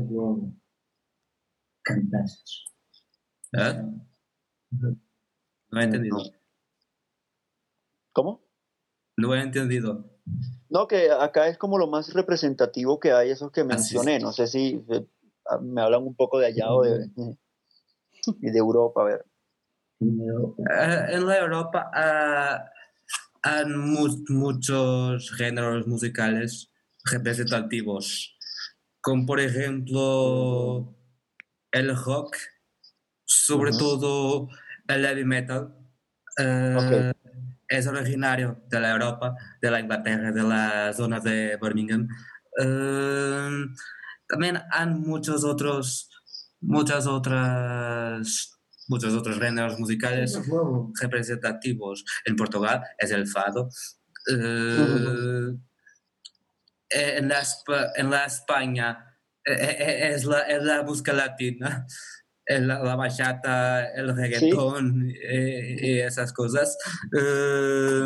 [3.53, 3.83] ¿Eh?
[5.69, 6.17] No he entendido.
[8.11, 8.41] ¿Cómo?
[9.17, 10.05] No he entendido.
[10.69, 14.19] No, que acá es como lo más representativo que hay, esos que mencioné.
[14.19, 14.85] No sé si
[15.61, 17.09] me hablan un poco de allá o de,
[18.37, 19.25] de Europa, a ver.
[19.99, 22.57] en la Europa uh,
[23.43, 26.70] hay mu muchos géneros musicales
[27.05, 28.37] representativos,
[29.01, 30.95] como por ejemplo
[31.71, 32.35] el rock,
[33.25, 33.79] sobre uh -huh.
[33.79, 34.49] todo
[34.87, 35.75] el heavy metal.
[36.37, 37.11] Uh, okay.
[37.67, 42.07] Es originario de la Europa, de la Inglaterra, de la zona de Birmingham.
[42.59, 43.73] Uh,
[44.27, 46.09] también hay muchos otros,
[46.59, 48.51] muchas otras,
[48.89, 50.37] muchos otros géneros musicales
[51.01, 52.03] representativos.
[52.25, 53.69] En Portugal es el fado.
[54.27, 55.57] -huh
[56.91, 57.43] en la,
[57.95, 59.11] en la España
[59.43, 61.85] es la, es la música latina,
[62.47, 65.17] la, la bachata, el reggaetón ¿Sí?
[65.29, 66.77] y, y, esas cosas.
[67.13, 68.05] Uh,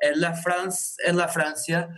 [0.00, 1.88] en, la France, en la Francia,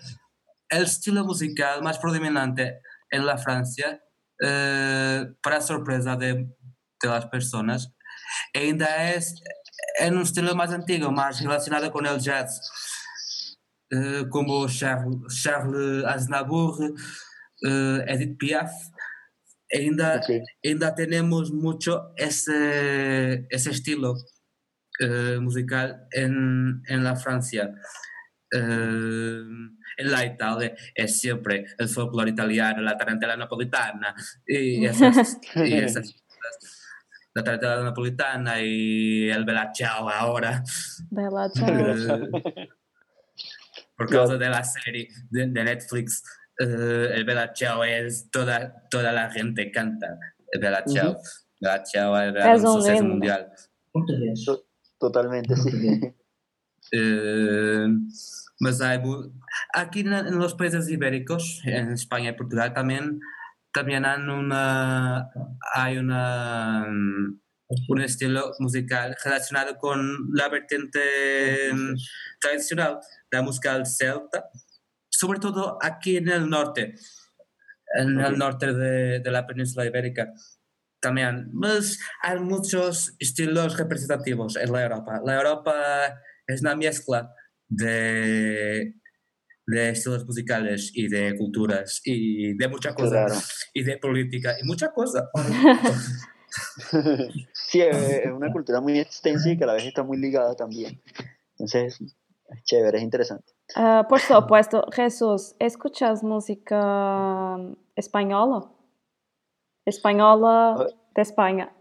[0.68, 4.02] el estilo musical más predominante en la Francia,
[4.42, 7.92] uh, para sorpresa de, de las personas,
[8.54, 9.42] ainda es
[9.98, 12.60] en un estilo más antiguo, más relacionado con el jazz.
[13.92, 18.72] Uh, como Charles, Charles Aznavour, uh, Edith Piaf,
[19.72, 20.42] ainda, okay.
[20.64, 24.16] ainda tenemos mucho ese, ese estilo
[25.00, 27.72] uh, musical en, en, la Francia.
[28.52, 34.14] en la Italia es siempre el folclore italiano, la tarantela napolitana
[34.46, 36.14] y esas, y esas
[37.34, 40.62] la tarantela napolitana y el Bella Ciao ahora.
[41.10, 42.28] Bella Ciao
[43.96, 46.22] por causa de la serie de, de Netflix,
[46.60, 50.18] uh, el Bella Ciao es toda, toda la gente canta
[50.52, 51.12] el Bella Ciao.
[51.12, 51.44] Uh -huh.
[51.60, 53.52] Bella Ciao era es un, suceso mundial.
[54.98, 56.00] Totalmente, sí.
[56.92, 57.88] Uh,
[58.60, 59.00] mas hay,
[59.74, 63.20] aquí en, en, los países ibéricos, en España y Portugal también,
[63.72, 65.30] también hay una,
[65.74, 66.86] hay una
[67.88, 71.00] un estilo musical relacionado con la vertiente
[72.40, 73.00] tradicional,
[73.30, 74.48] la música celta,
[75.08, 76.94] sobre todo aquí en el norte,
[77.98, 80.32] en el norte de, de, la península ibérica.
[81.00, 85.20] También pues, hay muchos estilos representativos en la Europa.
[85.24, 87.32] La Europa es una mezcla
[87.68, 88.94] de,
[89.66, 93.34] de estilos musicales y de culturas y de muchas cosas, claro.
[93.74, 95.24] y de política y muchas cosas.
[97.52, 101.00] sí, es una cultura muy extensa y que a la vez está muy ligada también.
[101.52, 102.00] Entonces,
[102.48, 103.52] es chévere, es interesante.
[103.76, 107.56] Uh, por supuesto, Jesús, ¿escuchas música
[107.96, 108.70] española?
[109.84, 111.76] Española de España.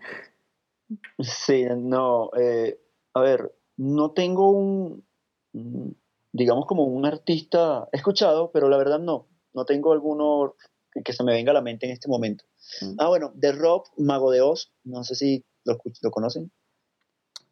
[1.20, 2.80] Sí, no, eh,
[3.14, 5.04] a ver, no tengo un,
[6.32, 10.56] digamos como un artista escuchado, pero la verdad no, no tengo alguno
[11.04, 12.46] que se me venga a la mente en este momento.
[12.82, 12.96] Mm.
[13.00, 16.52] Ah, bueno, de rock, Mago de Oz, no sé si lo, lo conocen.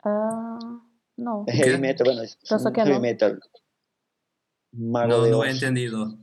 [0.04, 0.58] Ah,
[1.18, 1.44] no.
[1.48, 3.00] Es heavy metal, bueno, es Pensó un que heavy no.
[3.02, 3.40] metal.
[4.74, 5.54] Mago No, de no he Oz.
[5.56, 6.18] entendido.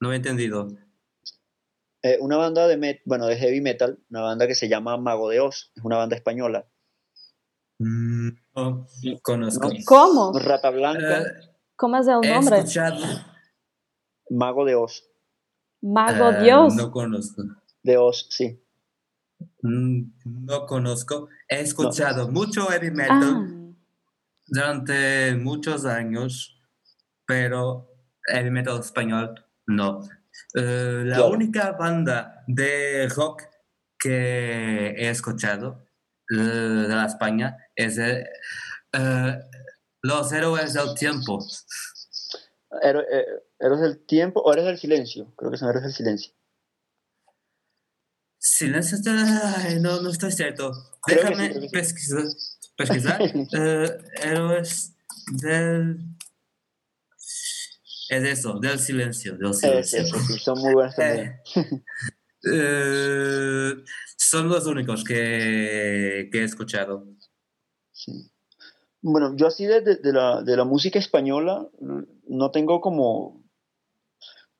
[0.00, 0.68] No he entendido.
[2.02, 5.30] Eh, una banda de met, bueno, de heavy metal, una banda que se llama Mago
[5.30, 6.68] de Oz, es una banda española.
[7.78, 8.86] Mm, No
[9.22, 9.68] conozco.
[9.68, 9.74] No.
[9.86, 10.32] ¿Cómo?
[10.38, 11.24] Rata Blanca, Eh,
[11.76, 12.58] ¿Cómo es el he nombre?
[12.58, 13.00] escuchado.
[14.30, 15.02] Mago de Oz,
[15.82, 16.74] Mago eh, Dios.
[16.76, 17.42] No conozco.
[17.84, 18.60] De Oz, sí.
[19.62, 21.28] Mm, No conozco.
[21.48, 23.46] He escuchado mucho heavy metal Ah,
[24.46, 26.60] durante muchos años,
[27.26, 27.88] pero
[28.26, 30.00] heavy metal español no.
[30.54, 31.30] Eh, la Claro.
[31.32, 33.42] única banda de rock
[33.98, 35.86] que he escuchado
[36.30, 38.24] eh, de la España es eh,
[38.92, 39.38] eh,
[40.02, 41.38] Los Héroes del Tiempo.
[42.82, 43.04] Héro-
[43.60, 45.32] ¿Eres del tiempo o eres del silencio?
[45.36, 46.34] Creo que son Héroes del silencio.
[48.56, 50.70] Silencio, ay, no, no estoy cierto.
[51.02, 51.68] Creo sí, Déjame sí.
[51.72, 52.24] pesquisar.
[52.76, 53.20] pesquisar.
[53.58, 54.94] Eh, héroes
[55.42, 55.98] del...
[58.10, 60.00] Es eso, del silencio, del Es silencio.
[60.02, 61.40] eso, sí, son muy buenas también.
[62.52, 63.74] Eh,
[64.18, 67.08] son los únicos que, que he escuchado.
[67.92, 68.30] Sí.
[69.00, 71.66] Bueno, yo así de, de- de la, de la música española
[72.28, 73.43] no tengo como,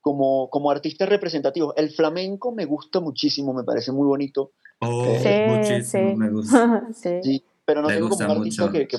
[0.09, 1.73] como, como artistas representativos.
[1.77, 6.15] El flamenco me gusta muchísimo, me parece muy bonito, Oh, Sí, muchísimo sí.
[6.15, 6.83] me gusta.
[6.93, 7.19] sí.
[7.23, 8.73] sí, pero no Me tengo como un artista mucho.
[8.73, 8.97] que, que-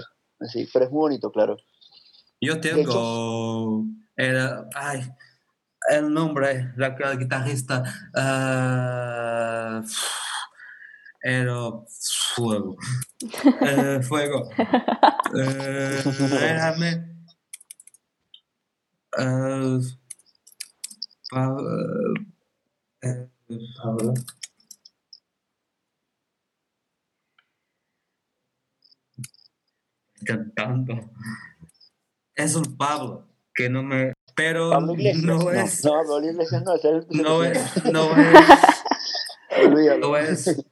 [0.48, 1.56] Sí, pero es muy bonito, claro.
[2.40, 3.84] Yo tengo
[4.16, 4.36] el,
[4.74, 5.00] ay,
[5.90, 7.84] el nombre, la, la guitarrista.
[8.16, 9.82] ah,
[11.22, 11.54] era
[12.34, 12.76] fuego.
[13.62, 14.48] Eh, fuego.
[15.38, 17.16] Eh, déjame.
[19.18, 19.78] eh,
[23.02, 23.28] eh,
[23.82, 24.14] Pablo.
[30.24, 31.10] Cantando.
[32.34, 34.12] Es un Pablo que no me.
[34.34, 35.24] Pero Pablo Iglesias.
[35.24, 35.84] no es.
[35.84, 40.64] no, Pablo Iglesias no, es el- No es, no es, no es,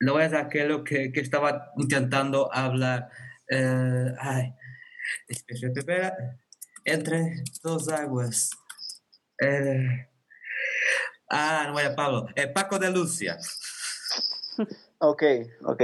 [0.00, 3.10] no es aquello que, que estaba intentando hablar.
[3.50, 4.54] eh, ay,
[5.28, 6.38] espera,
[6.84, 8.50] entre dos aguas.
[9.40, 10.06] Eh,
[11.30, 13.38] ah, no era Pablo, eh, Paco de Lucia.
[14.98, 15.22] Ok,
[15.62, 15.82] ok.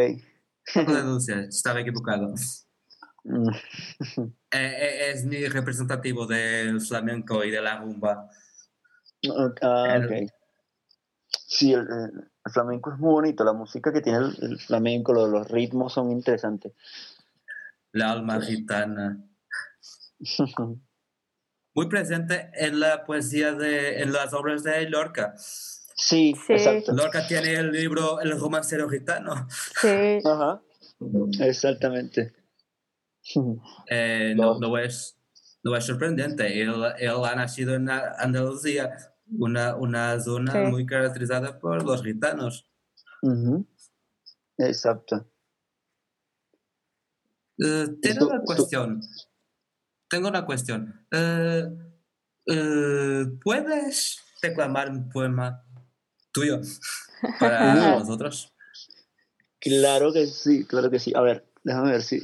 [0.74, 2.34] Paco de Lucia, estaba equivocado.
[3.24, 3.48] Mm,
[4.52, 8.30] Eh, eh, es mi representativo del flamenco y de la rumba.
[9.62, 10.32] ah, El- ok.
[11.48, 11.86] Sí, el,
[12.52, 16.10] flamenco es muy bonito, la música que tiene el, el flamenco, lo- los ritmos son
[16.12, 16.72] interesantes.
[17.92, 19.18] La alma gitana.
[21.76, 25.34] Muy presente en la poesía de, en las obras de Lorca.
[25.36, 26.52] Sí, Sí.
[26.54, 26.92] exacto.
[26.94, 29.46] Lorca tiene el libro El romancero gitano.
[29.80, 30.18] Sí.
[30.24, 30.62] Ajá,
[31.40, 32.34] exactamente.
[33.90, 34.68] Eh, no, No.
[34.68, 35.18] no es,
[35.62, 36.62] no es sorprendente.
[36.62, 38.96] Él, él ha nacido en A- Andalucía,
[39.38, 40.58] una, una zona Sí.
[40.70, 42.70] muy caracterizada por los gitanos.
[43.22, 43.66] Ujú,
[44.58, 45.28] Exacto.
[47.58, 49.00] Eh, tengo una tú- cuestión.
[50.08, 51.06] Tengo una cuestión.
[51.10, 51.64] Eh,
[52.46, 55.64] eh, ¿Puedes declamar un poema
[56.32, 56.60] tuyo
[57.40, 57.98] para No.
[58.00, 58.52] nosotros?
[59.58, 61.12] Claro que sí, claro que sí.
[61.16, 62.16] A ver, déjame ver si.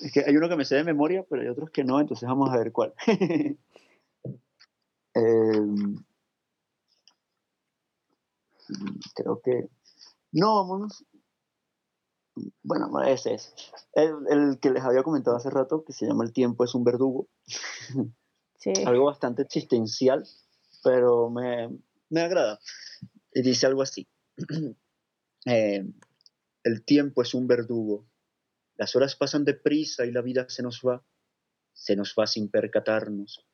[0.00, 2.26] Es que hay uno que me sé de memoria, pero hay otros que no, entonces
[2.28, 2.94] vamos a ver cuál.
[5.12, 5.96] Em,
[9.16, 9.68] creo que.
[10.32, 11.04] No, vámonos.
[12.62, 13.54] Bueno, ese es.
[13.92, 16.84] El, el que les había comentado hace rato, que se llama El tiempo es un
[16.84, 17.28] verdugo.
[18.58, 18.72] Sí.
[18.86, 20.24] Algo bastante existencial,
[20.82, 21.68] pero me,
[22.10, 22.60] me agrada.
[23.32, 24.08] Y dice algo así.
[25.46, 25.82] Eh,
[26.64, 28.06] el tiempo es un verdugo.
[28.76, 31.02] Las horas pasan deprisa y la vida se nos va.
[31.72, 33.46] Se nos va sin percatarnos.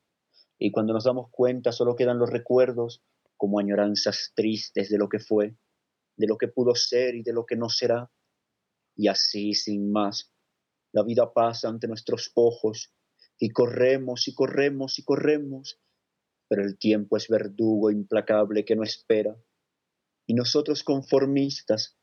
[0.59, 3.03] Y cuando nos damos cuenta solo quedan los recuerdos
[3.37, 5.55] como añoranzas tristes de lo que fue,
[6.17, 8.11] de lo que pudo ser y de lo que no será.
[8.97, 10.33] Y así, sin más,
[10.91, 12.91] la vida pasa ante nuestros ojos
[13.39, 15.79] y corremos y corremos y corremos,
[16.49, 19.37] pero el tiempo es verdugo implacable que no espera.
[20.25, 21.97] Y nosotros conformistas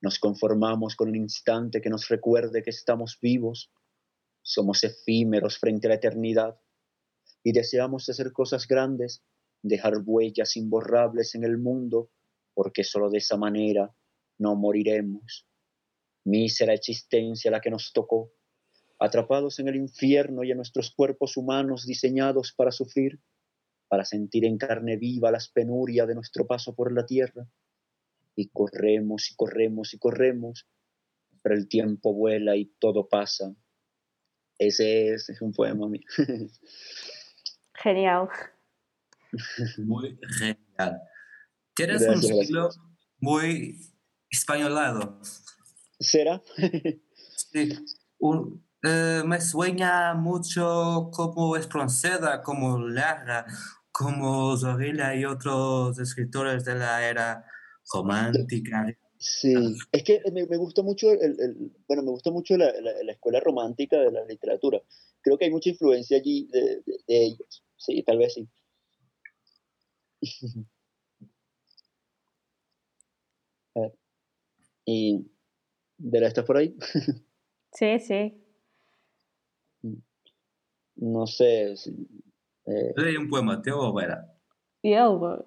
[0.00, 3.70] nos conformamos con un instante que nos recuerde que estamos vivos,
[4.42, 6.58] somos efímeros frente a la eternidad
[7.42, 9.22] y deseamos hacer cosas grandes,
[9.62, 12.10] dejar huellas imborrables en el mundo,
[12.54, 13.94] porque solo de esa manera
[14.38, 15.46] no moriremos.
[16.28, 18.32] Mísera existencia la que nos tocó,
[18.98, 23.20] atrapados en el infierno y en nuestros cuerpos humanos diseñados para sufrir,
[23.88, 27.48] para sentir en carne viva las penurias de nuestro paso por la tierra.
[28.36, 30.68] Y corremos y corremos y corremos,
[31.42, 33.54] pero el tiempo vuela y todo pasa.
[34.58, 36.02] Ese es, es un poema mío.
[37.74, 38.28] Genial.
[39.78, 41.00] Muy genial.
[41.74, 42.70] Tienes un Gracias, estilo
[43.20, 43.78] muy
[44.30, 45.20] españolado.
[46.00, 46.42] ¿Será?
[47.52, 47.68] Sí.
[48.18, 53.44] Un- eh, me sueña mucho como Espronceda, como Lara,
[53.90, 57.44] como Zorrilla y otros escritores de la era
[57.92, 58.86] romántica.
[59.18, 59.52] Sí,
[59.90, 63.12] es que me, me gusta mucho el, el- bueno, me gusta mucho la, la- la
[63.12, 64.80] escuela romántica de la literatura.
[65.22, 67.64] Creo que hay mucha influencia allí de, de- de ellos.
[67.76, 68.48] Sí, tal vez sí.
[73.74, 73.92] A ver.
[74.86, 75.26] Y
[75.98, 76.74] Vera, ¿estás por ahí?
[77.72, 78.44] Sí, sí.
[81.00, 81.76] No sé.
[81.76, 81.94] si-
[82.66, 84.34] eh, Leí un poema teu, ou Vera?
[84.82, 85.44] Eu,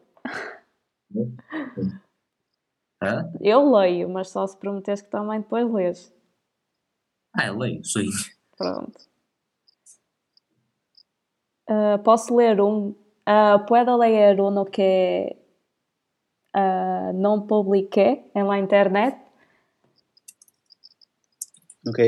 [3.02, 3.30] Hã?
[3.41, 6.14] eu leio, mas só se prometeres que também depois lês.
[7.34, 8.10] Ah, eu leio, sim.
[8.58, 8.97] Pronto.
[11.68, 12.95] Ah, posso ler um.
[13.26, 15.36] Ah, puedo leer uno que
[16.54, 19.18] ah, não publiqué en la internet.
[21.88, 22.00] Ok.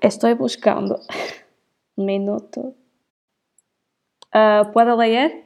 [0.00, 1.00] Estoy buscando.
[1.96, 2.74] Un minuto.
[4.32, 5.44] Ah, ¿Puedo leer?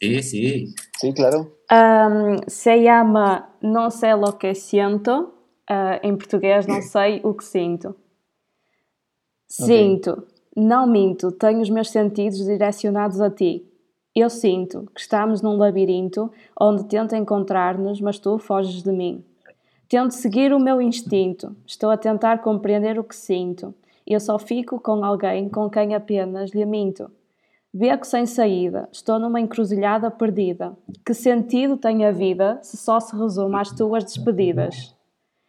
[0.00, 0.74] Sí, sí.
[0.98, 1.58] Sí, claro.
[1.68, 5.32] Ahm, se llama Não sei lo que siento.
[5.66, 7.96] Ah, em português, não sei o que sinto.
[9.48, 13.64] Sinto, não minto, tenho os meus sentidos direcionados a ti.
[14.14, 16.30] Eu sinto que estamos num labirinto
[16.60, 19.24] onde tento encontrar-nos, mas tu foges de mim.
[19.94, 23.72] Tento seguir o meu instinto, estou a tentar compreender o que sinto.
[24.04, 27.08] Eu só fico com alguém com quem apenas lhe minto.
[27.72, 30.76] Beco sem saída, estou numa encruzilhada perdida.
[31.06, 34.96] Que sentido tem a vida se só se resume às tuas despedidas?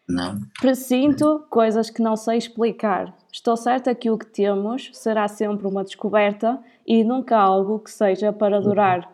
[0.07, 0.39] Não.
[0.61, 3.17] Presinto coisas que não sei explicar.
[3.33, 8.31] Estou certa que o que temos será sempre uma descoberta e nunca algo que seja
[8.31, 9.11] para durar.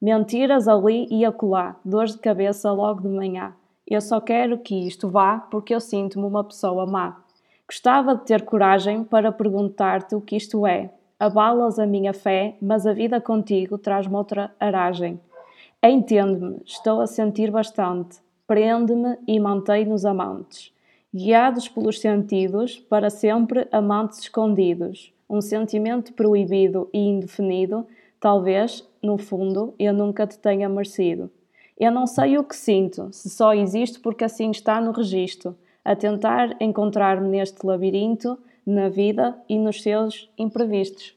[0.00, 3.54] Mentiras ali e acolá, dores de cabeça logo de manhã.
[3.86, 7.22] Eu só quero que isto vá porque eu sinto-me uma pessoa má.
[7.66, 10.90] Gostava de ter coragem para perguntar-te o que isto é.
[11.18, 15.20] Abalas a minha fé, mas a vida contigo traz-me outra aragem.
[15.82, 18.18] Entende-me, estou a sentir bastante.
[18.46, 20.72] Prende-me e mantém-nos amantes.
[21.14, 25.12] Guiados pelos sentidos, para sempre amantes escondidos.
[25.28, 27.86] Um sentimento proibido e indefinido,
[28.20, 31.30] talvez, no fundo, eu nunca te tenha merecido.
[31.78, 35.96] Eu não sei o que sinto, se só existe porque assim está no registro, a
[35.96, 41.16] tentar encontrar-me neste labirinto, na vida e nos seus imprevistos.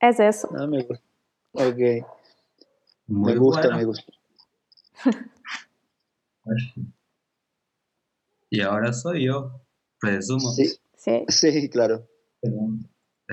[0.00, 0.48] És eso.
[0.56, 1.04] Ah, me gusta.
[1.52, 2.04] Ok.
[3.06, 3.76] Muy me gusta, bueno.
[3.76, 4.12] me gusta.
[8.50, 9.60] Y ahora soy yo,
[10.00, 10.50] presumo.
[10.50, 11.24] Sí, Sí.
[11.28, 12.06] sí, claro.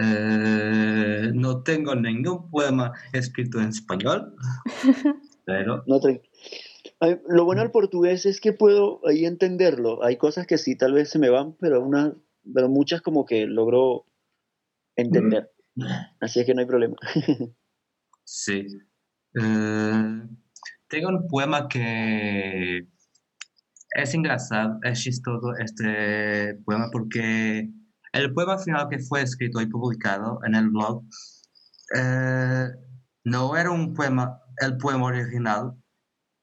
[0.01, 4.33] Eh, no tengo ningún poema escrito en español,
[5.45, 6.21] pero No te-
[7.01, 10.03] Ay, Lo bueno del portugués es que puedo ahí entenderlo.
[10.03, 12.13] Hay cosas que sí, tal vez se me van, pero, una,
[12.53, 14.05] pero muchas como que logro
[14.95, 15.51] entender.
[16.19, 16.95] Así es que no hay problema.
[18.23, 18.65] sí.
[19.41, 20.21] Eh,
[20.87, 22.87] tengo un poema que
[23.95, 27.69] es engraçado, es chistoso este poema porque
[28.13, 31.03] el poema final que fue escrito y publicado en el blog
[31.95, 32.67] eh,
[33.23, 35.73] no era un poema, el poema original,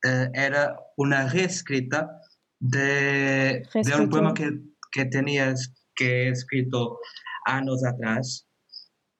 [0.05, 2.21] eh, era una reescrita
[2.61, 4.51] de, de un poema que,
[4.93, 6.99] que tenías que he escrito
[7.47, 8.49] años atrás,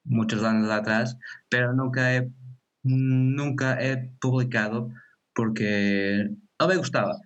[0.05, 1.17] muchos años atrás,
[1.49, 2.31] pero nunca he,
[2.83, 4.91] nunca he publicado
[5.35, 6.29] porque
[6.61, 7.17] no me gustaba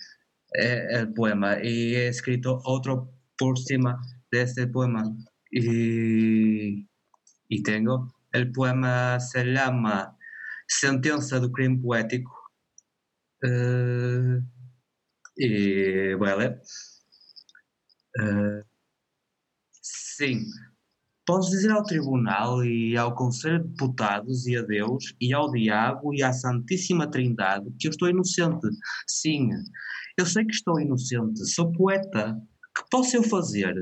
[0.58, 1.58] eh, el poema.
[1.62, 4.00] Y he escrito otro por encima
[4.30, 5.04] de poema
[5.50, 6.88] y,
[7.48, 10.16] y tengo el poema se llama
[10.68, 12.32] Sentença do Crime Poético
[13.42, 14.40] eh,
[15.36, 16.62] y voy a leer
[18.12, 18.64] Eh,
[19.80, 20.44] sim
[21.24, 26.12] Podes dizer ao Tribunal e ao Conselho de Deputados e a Deus e ao Diabo
[26.12, 28.66] e à Santíssima Trindade que eu estou inocente.
[29.06, 29.50] Sim,
[30.18, 32.36] eu sei que estou inocente, sou poeta.
[32.76, 33.74] Que posso eu fazer?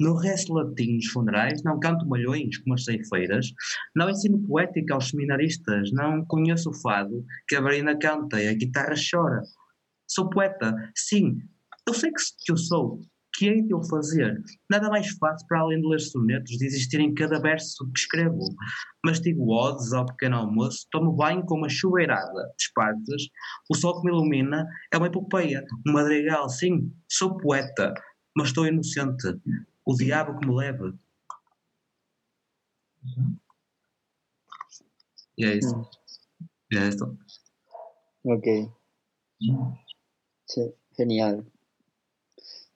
[0.00, 3.52] No resto latim dos funerais não canto malhões como as ceifeiras,
[3.94, 8.54] não ensino poética aos seminaristas, não conheço o fado que a varina canta e a
[8.54, 9.42] guitarra chora.
[10.08, 11.36] Sou poeta, sim,
[11.86, 13.02] eu sei que, eu sou,
[13.34, 14.42] que hei de eu fazer?
[14.70, 18.48] Nada mais faço para além de ler sonetos, de existir em cada verso que escrevo.
[19.04, 23.22] Mastigo odes ao pequeno almoço, tomo banho com uma chuveirada de espartas,
[23.70, 27.92] o sol que me ilumina é uma epopeia, um madrigal, sim, sou poeta,
[28.40, 29.28] mas estou inocente,
[29.84, 30.94] o diabo que me leve.
[35.38, 35.76] E é isso.
[35.76, 35.84] Mm,
[36.72, 37.18] E é isso.
[38.24, 38.70] Ok.
[40.46, 41.44] Sí, genial.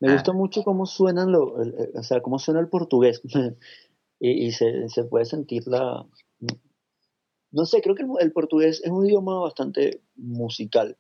[0.01, 0.13] Me Ah.
[0.15, 3.21] gusta mucho cómo suenan lo, el- el- o sea, cómo suena el portugués.
[4.21, 6.05] y y se, se puede sentir la...
[7.53, 10.97] No sé, creo que el, el portugués es un idioma bastante musical.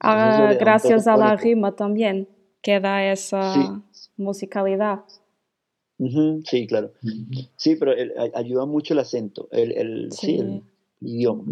[0.00, 2.28] Ah, gracias a la rima también,
[2.62, 4.08] que da esa Sí.
[4.16, 5.04] musicalidad.
[6.44, 6.92] Sí, claro.
[7.56, 10.62] Sí, pero el- a- ayuda mucho el acento, el, el, sí, el
[11.00, 11.44] idioma.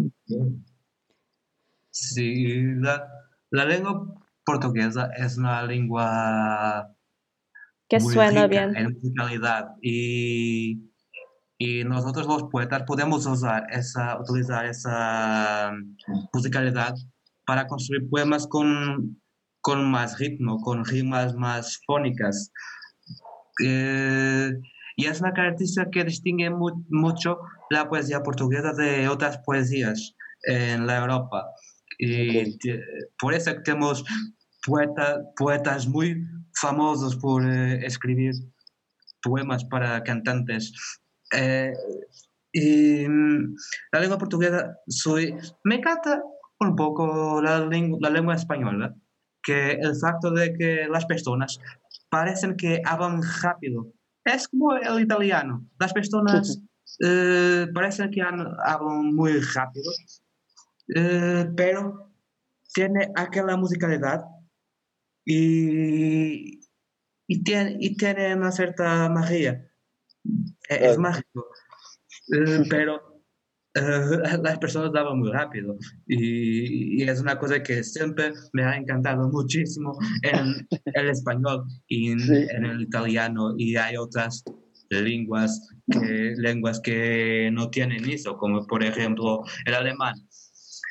[1.89, 3.07] Sí, la,
[3.49, 4.05] la lengua
[4.45, 6.95] portuguesa es una lengua
[7.89, 8.77] Que muy suena rica bien.
[8.77, 10.91] en musicalidad y,
[11.57, 15.71] y nosotros los poetas podemos usar esa, utilizar esa
[16.33, 16.93] musicalidad
[17.45, 19.19] para construir poemas con,
[19.67, 22.53] con más ritmo, con rimas más fónicas.
[23.61, 24.53] Eh,
[24.95, 27.39] y es una característica que distingue mu- mucho
[27.69, 31.47] la poesía portuguesa de otras poesías en la Europa.
[31.99, 32.57] Y Ok.
[32.61, 32.81] te-
[33.19, 34.05] por eso tenemos
[34.65, 36.15] poeta- poetas muy
[36.61, 38.31] famosos por eh, escribir
[39.21, 40.71] poemas para cantantes.
[41.33, 41.73] Eh,
[42.53, 43.53] y mm,
[43.91, 46.21] la lengua portuguesa, soy, me encanta
[46.61, 48.95] un poco la, la lengua española,
[49.47, 51.57] que el facto de que las personas
[52.09, 53.87] parecen que hablan rápido.
[54.25, 55.65] Es como el italiano.
[55.79, 56.59] Las personas
[56.99, 59.89] eh, parecen que han- hablan muy rápido,
[60.95, 62.11] eh, pero
[62.73, 64.21] tiene aquella musicalidad
[65.25, 66.59] y,
[67.27, 69.69] y, tiene, y tiene una cierta magia.
[70.69, 70.99] Es Claro.
[71.01, 71.47] mágico.
[72.33, 73.16] Eh, pero
[74.43, 75.75] las personas hablan muy rápido
[76.07, 82.11] y, y es una cosa que siempre me ha encantado muchísimo en el español y
[82.11, 82.47] en, Sí.
[82.49, 84.43] en el italiano y hay otras
[84.89, 90.15] lenguas que, lenguas que no tienen eso, como por ejemplo el alemán.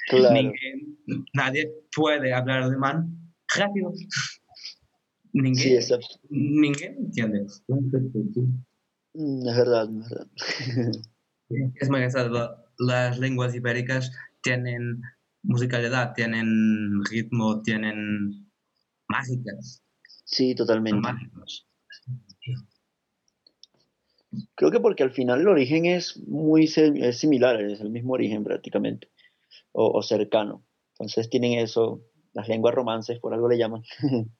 [0.08, 0.34] Claro.
[0.34, 3.10] Ninguém- nadie puede hablar alemán
[3.56, 3.92] rápido.
[3.94, 7.46] Sí, Ninguém, abs- ninguém entiende.
[9.14, 10.28] mm, es verdad, es verdad.
[11.80, 14.12] Es muy la- Las lenguas ibéricas
[14.42, 15.00] tienen
[15.42, 18.50] musicalidad, tienen ritmo, tienen
[19.08, 19.82] mágicas.
[20.24, 21.00] Sí, totalmente.
[21.00, 21.68] mágicos.
[24.54, 28.44] Creo que porque al final el origen es muy es similar, es el mismo origen
[28.44, 29.10] prácticamente,
[29.72, 30.66] o, o cercano.
[30.98, 32.02] Entonces tienen eso,
[32.32, 33.82] las lenguas romances, por algo le llaman.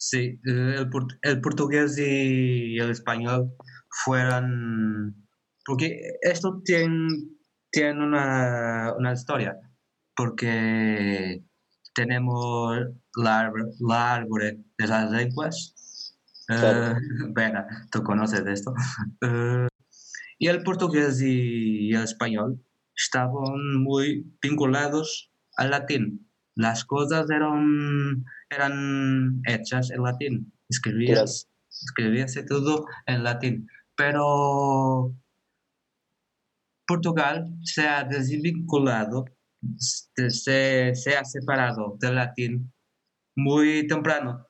[0.00, 0.88] Sí, eh, el,
[1.22, 3.52] el portugués y el español
[4.04, 5.27] fueron...
[5.68, 7.08] Porque esto tiene,
[7.70, 9.54] tiene una, una historia,
[10.16, 11.44] porque
[11.94, 12.78] tenemos
[13.14, 16.14] la, la árbol de las lenguas.
[16.46, 16.96] Claro.
[16.96, 18.72] Eh, tú conoces de esto.
[19.20, 19.68] Eh,
[20.38, 22.64] y el portugués y el español
[22.96, 26.30] estaban muy vinculados al latín.
[26.54, 30.52] Las cosas eran, eran hechas en latín.
[30.70, 33.66] Escribías, escribíase todo en latín.
[33.96, 35.14] Pero
[36.88, 39.26] Portugal se ha desvinculado,
[39.76, 42.72] se, ha separado del latín
[43.36, 44.46] muy temprano,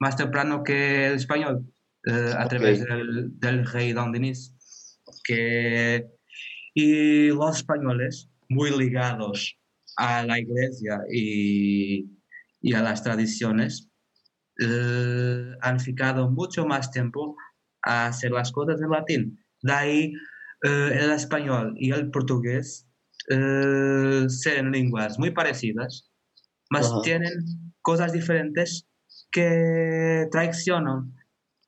[0.00, 1.72] más temprano que el español,
[2.04, 4.54] eh, a través del, del rey Don Denis.
[5.24, 6.08] Que,
[6.74, 9.56] y los españoles, muy ligados
[9.96, 12.10] a la iglesia y,
[12.60, 13.88] y a las tradiciones,
[14.60, 17.36] eh, han ficado mucho más tiempo
[17.82, 19.44] a hacer las cosas en latín.
[19.62, 20.12] De ahí
[20.62, 22.86] el español y el portugués
[23.28, 26.10] eh, ser lenguas muy parecidas,
[26.70, 27.32] mas tienen
[27.80, 28.86] cosas diferentes
[29.30, 31.14] que traicionan,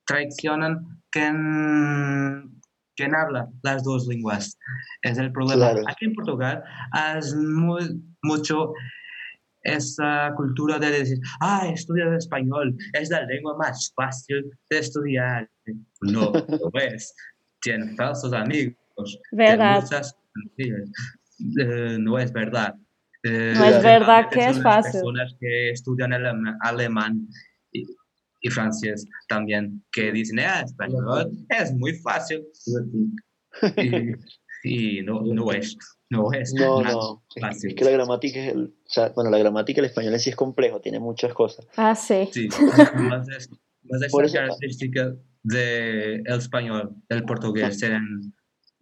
[0.07, 2.61] traicionan quien,
[2.97, 4.59] quien habla las dos lenguas.
[5.03, 5.73] Es el problema.
[5.73, 5.83] Claro.
[5.89, 6.65] Aquí en Portugal
[7.17, 8.73] es muy, mucho
[9.63, 15.49] esa cultura de decir, ah, estudias español, es la lengua más fácil de estudiar.
[16.03, 17.15] No, lo es.
[17.63, 18.84] Tienen falsos amigos.
[18.97, 19.83] Tienen Verdad.
[19.83, 20.17] muchas.
[20.59, 22.75] Eh, no es verdad.
[23.23, 24.93] Eh, No es verdad que es fácil.
[25.01, 27.27] personas que estudian alema- alemán
[27.73, 27.85] y,
[28.43, 32.45] y francés también, que dicen, ah, español es muy fácil.
[33.77, 35.77] Y, y no, no es.
[36.11, 36.53] No es.
[36.55, 37.25] No, no.
[37.35, 37.71] Es, fácil.
[37.71, 38.65] es que la gramática es el.
[38.67, 41.67] O sea, bueno, la gramática del español en sí es complejo, tiene muchas cosas.
[41.77, 42.29] Ah, sí.
[42.33, 42.49] Sí,
[43.09, 43.49] mas, es,
[43.89, 48.35] esta Por eso- característica del español, el portugués, eran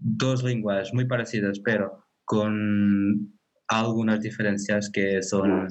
[0.05, 3.39] dos lenguas muy parecidas, pero con
[3.69, 5.69] algunas diferencias que son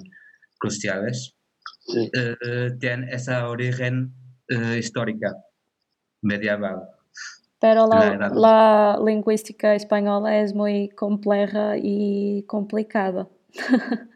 [0.60, 1.36] cruciales.
[1.82, 4.14] Sí, Eh, tienen esa origen
[4.48, 5.34] eh, histórica
[6.22, 6.82] medieval.
[7.60, 13.28] Pero la, La lingüística española es muy compleja y complicada.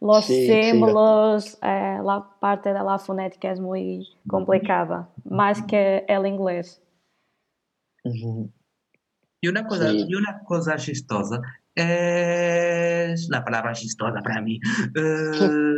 [0.00, 6.04] Los Sí, sí, símbolos, eh, la parte de la fonética es muy complicada, más que
[6.06, 6.82] el inglés.
[9.44, 10.06] Y una cosa, Sí.
[10.08, 11.38] y una cosa chistosa
[11.74, 14.58] es la palabra chistosa para mí.
[14.96, 15.76] Eh,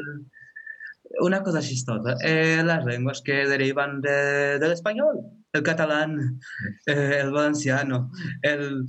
[1.20, 5.16] una cosa chistosa es las lenguas que derivan de- del español,
[5.52, 6.38] el catalán,
[6.86, 8.10] eh, el valenciano,
[8.42, 8.84] el,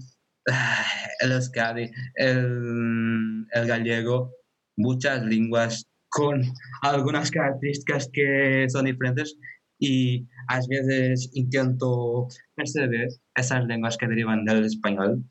[0.51, 0.85] ah,
[1.21, 4.31] el euskadi, el, el gallego,
[4.77, 6.43] muchas lenguas con
[6.83, 9.35] algunas características que son diferentes
[9.79, 13.07] y a veces intento perceber
[13.37, 15.23] esas lenguas que derivan del español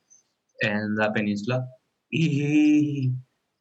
[0.61, 1.67] en la península
[2.11, 3.13] y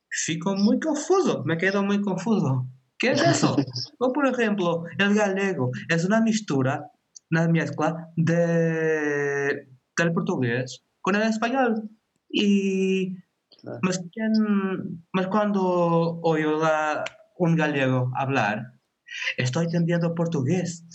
[0.09, 2.67] fico muy confuso, me quedo muy confuso.
[2.97, 3.55] ¿Qué es eso?
[3.99, 6.89] O por ejemplo, el gallego es una mistura,
[7.31, 9.67] una mezcla de,
[9.97, 11.89] del portugués con el español.
[12.29, 13.15] Y
[14.13, 15.61] quién- mas cuando
[16.21, 17.03] oigo la-
[17.37, 18.73] un gallego hablar,
[19.37, 20.85] estoy entendiendo portugués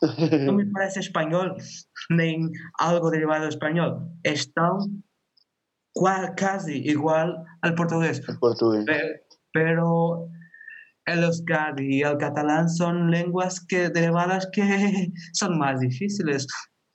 [0.00, 1.56] no me parece español,
[2.10, 2.38] ni
[2.78, 4.08] algo derivado del español.
[4.22, 5.04] Es tan
[5.94, 8.22] cua- casi igual al portugués.
[8.28, 8.84] el portugués.
[8.86, 9.22] Pe-
[9.52, 10.28] Pero
[11.06, 14.62] el euskadi y el catalán son lenguas que, derivadas que
[15.32, 16.46] son más difíciles.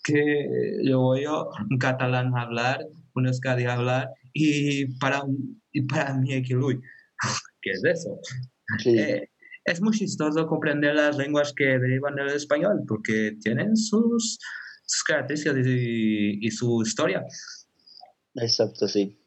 [0.04, 2.86] Que yo oigo un catalán hablar,
[3.16, 5.24] un euskadi hablar, y para,
[5.72, 6.42] y para mí,
[7.62, 8.20] ¿qué es eso?
[8.80, 9.30] Sí, Eh,
[9.66, 14.40] es muy chistoso comprender las lenguas que derivan del español porque tienen sus,
[14.86, 17.26] sus características y, y su historia.
[18.36, 19.20] exacto, sí.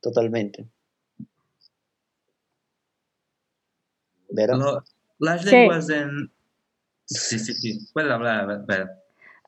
[0.00, 0.68] Totalmente.
[4.30, 4.84] Lo-
[5.18, 5.50] las Sí.
[5.50, 6.30] lenguas en...
[7.06, 7.78] Sí, sí, sí.
[7.92, 8.90] Puedes hablar, Vera.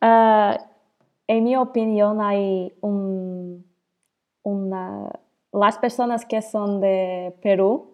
[0.00, 0.58] Ah,
[1.28, 3.64] en mi opinión, hay un,
[4.42, 5.12] una,
[5.52, 7.89] las personas que son de Perú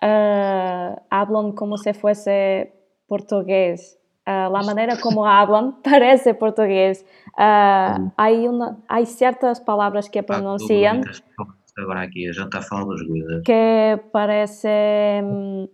[0.00, 2.72] ah, hablan como si fuese
[3.06, 3.98] portugués.
[4.24, 7.04] Ah, la manera como hablan parece portugués.
[7.36, 11.02] Ah, hay, una, hay ciertas palabras que pronuncian
[11.76, 13.42] Agora aqui, a gente está a falar das coisas.
[13.44, 15.70] que parecen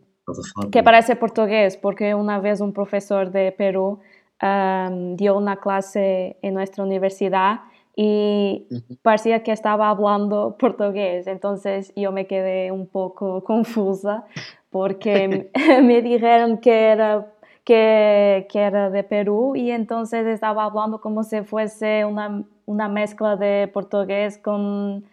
[0.70, 3.98] que parece portugués, porque una vez un profesor de Perú
[4.38, 7.62] am, dio una clase en nuestra universidad
[8.00, 8.68] y
[9.02, 14.24] parecía que estaba hablando portugués, entonces yo me quedé un poco confusa
[14.70, 15.50] porque
[15.82, 17.26] me dijeron que era,
[17.64, 23.34] que, que era de Perú y entonces estaba hablando como si fuese una, una mezcla
[23.34, 25.04] de portugués con,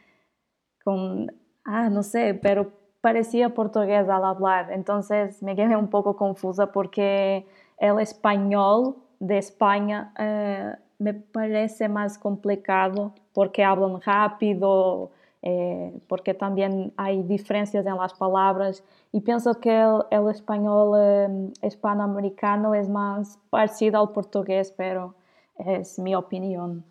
[0.84, 1.32] con,
[1.64, 2.72] ah, no sé, pero
[3.02, 7.48] parecía portugués al hablar, entonces me quedé un poco confusa porque
[7.80, 16.94] el español de España eh, me parece más complicado porque hablan rápido, eh, porque también
[16.98, 23.38] hay diferencias en las palabras y pienso que el, el español eh, hispanoamericano es más
[23.50, 25.16] parecido al portugués, pero
[25.58, 26.84] es mi opinión,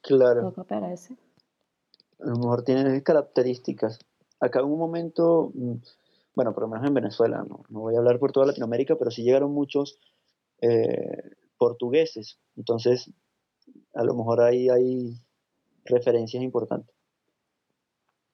[0.00, 0.42] claro.
[0.42, 1.16] lo que parece.
[2.20, 4.00] A lo mejor tiene características.
[4.40, 5.74] Acá en un momento, mm,
[6.34, 9.10] bueno, por lo menos en Venezuela, no, no voy a hablar por toda Latinoamérica, pero
[9.10, 9.98] sí llegaron muchos
[10.60, 12.38] eh, portugueses.
[12.56, 13.10] Entonces,
[13.94, 15.18] a lo mejor ahí hay
[15.84, 16.94] referencias importantes.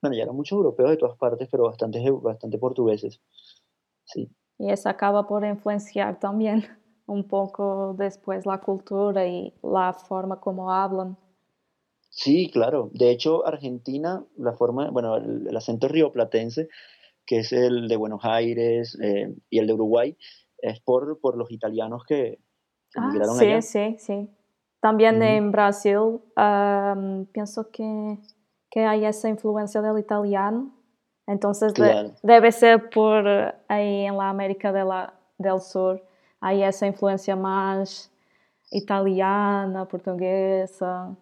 [0.01, 3.21] Bueno, llegaron muchos europeos de todas partes, pero bastantes, bastante portugueses.
[4.05, 6.63] Sí, Y eso acaba por influenciar también
[7.07, 11.17] un poco después la cultura y la forma como hablan.
[12.09, 12.89] sí, claro.
[12.93, 16.69] De hecho, Argentina, la forma, bueno, el, el acento rioplatense,
[17.25, 20.17] que es el de Buenos Aires eh, y el de Uruguay,
[20.59, 22.39] es por, por los italianos que
[22.97, 23.61] Ah, sí, allá.
[23.61, 24.29] sí, sí.
[24.79, 26.19] También en Brasil,
[27.31, 28.17] pienso que,
[28.69, 30.71] que hay esa influencia del italiano.
[31.27, 33.27] Entonces de- debe ser por
[33.67, 36.01] ahí en la América de la- del Sur,
[36.39, 38.11] hay esa influencia más
[38.71, 41.15] italiana, portuguesa,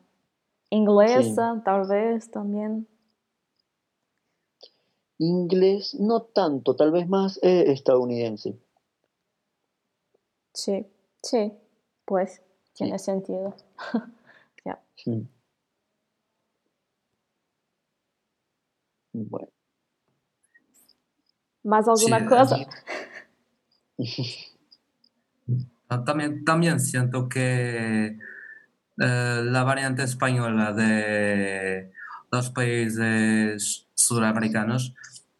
[0.69, 2.87] inglesa, tal vez también.
[5.19, 8.57] Inglés no tanto, tal vez más eh, estadounidense.
[10.53, 10.85] Sí,
[11.21, 11.51] sí,
[12.05, 12.41] pues
[12.73, 13.55] tiene sentido.
[14.65, 14.81] Ya.
[14.95, 15.27] Sí.
[19.11, 19.49] Bueno.
[21.63, 22.57] ¿Más alguna sí, cosa?
[26.05, 28.17] También, también siento que eh,
[28.97, 31.91] la variante española de
[32.31, 34.95] los países suramericanos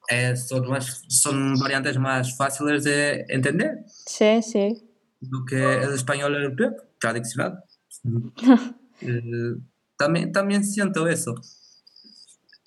[0.07, 3.83] es, son, más, son variantes más fáciles de entender.
[3.87, 4.92] Sí, sí.
[5.29, 7.63] Lo que el español europeo tradicional.
[9.01, 9.55] eh,
[9.97, 11.35] también, también siento eso.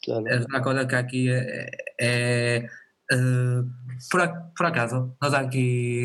[0.03, 0.27] Claro.
[0.27, 2.67] Es una cosa que aquí, eh, eh,
[3.11, 3.63] eh,
[4.11, 6.01] por, por, acaso, nos aquí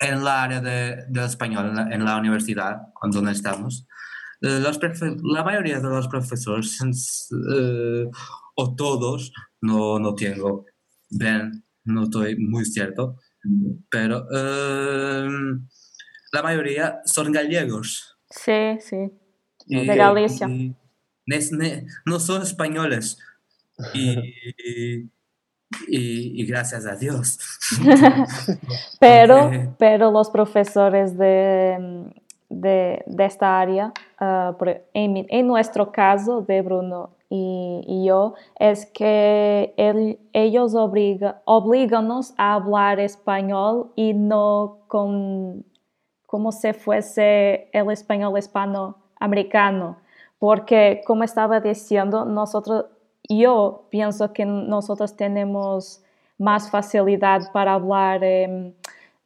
[0.00, 2.78] en la área de, del español, en la, en la universidad,
[3.10, 3.86] donde estamos,
[4.44, 4.78] eh, los
[5.22, 6.78] la mayoría de los profesores,
[7.50, 8.06] eh,
[8.56, 10.66] o todos, no, no tengo,
[11.08, 13.16] bien, no estoy muy cierto,
[13.90, 15.28] pero eh,
[16.32, 18.16] la mayoría son gallegos.
[18.30, 19.10] Sí, sí,
[19.66, 20.48] y, de Galicia.
[20.48, 20.74] Y,
[22.04, 23.18] no son españoles.
[23.94, 25.10] Y,
[26.46, 27.38] gracias a Dios.
[29.00, 32.12] pero, pero los profesores de,
[32.48, 34.54] de, de esta área, uh,
[34.92, 39.74] en, en, nuestro caso de Bruno y, yo, es que
[40.32, 49.98] ellos obliga, obligan-nos a hablar español y no como si fuese el español hispanoamericano,
[50.38, 52.86] porque como estaba diciendo, nosotros
[53.28, 56.02] yo pienso que nosotros tenemos
[56.38, 58.74] más facilidad para hablar eh,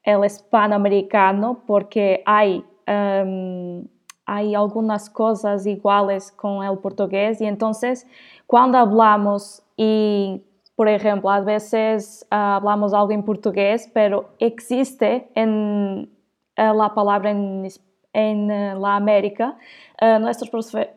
[0.02, 3.86] el hispanoamericano porque hay, um,
[4.28, 7.40] hay algunas cosas iguales con el portugués.
[7.40, 8.06] Y entonces
[8.46, 10.44] cuando hablamos y
[10.76, 16.08] por ejemplo, a veces uh, hablamos algo en portugués, pero existe en
[16.56, 17.66] uh, la palabra en,
[18.12, 19.56] en uh, la América
[20.00, 20.50] uh, nuestros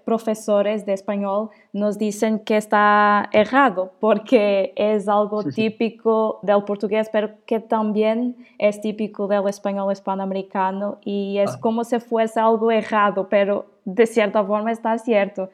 [0.06, 7.32] profesores de español nos dicen que está errado porque es algo típico del portugués, pero
[7.45, 11.60] que también es típico del español hispanoamericano y es ah.
[11.60, 15.49] como si fuese algo errado, pero de cierta forma está cierto.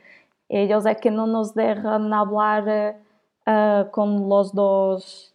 [0.50, 2.98] Ellos es que no nos dejan hablar
[3.46, 5.34] uh, con los dos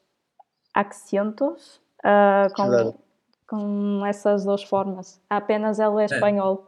[0.74, 2.94] acentos, con, claro.
[3.46, 6.62] con essas duas formas, apenas el español.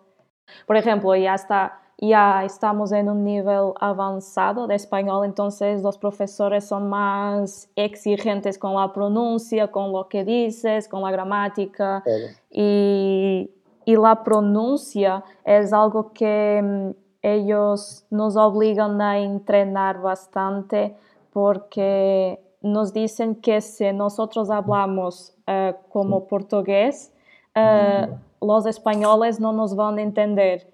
[0.66, 6.66] Por ejemplo, ya, está, ya estamos en un nivel avanzado de español, entonces los profesores
[6.66, 12.02] son más exigentes con la pronuncia, con lo que dices, con la gramática.
[12.02, 12.24] Claro.
[12.50, 13.50] Y,
[13.84, 16.90] y, la pronuncia es algo que mm,
[17.22, 20.96] ellos nos obligan a entrenar bastante
[21.32, 27.12] porque nos dicen que si nosotros hablamos uh, como portugués,
[27.54, 28.14] uh,
[28.44, 30.72] los españoles no nos van a entender.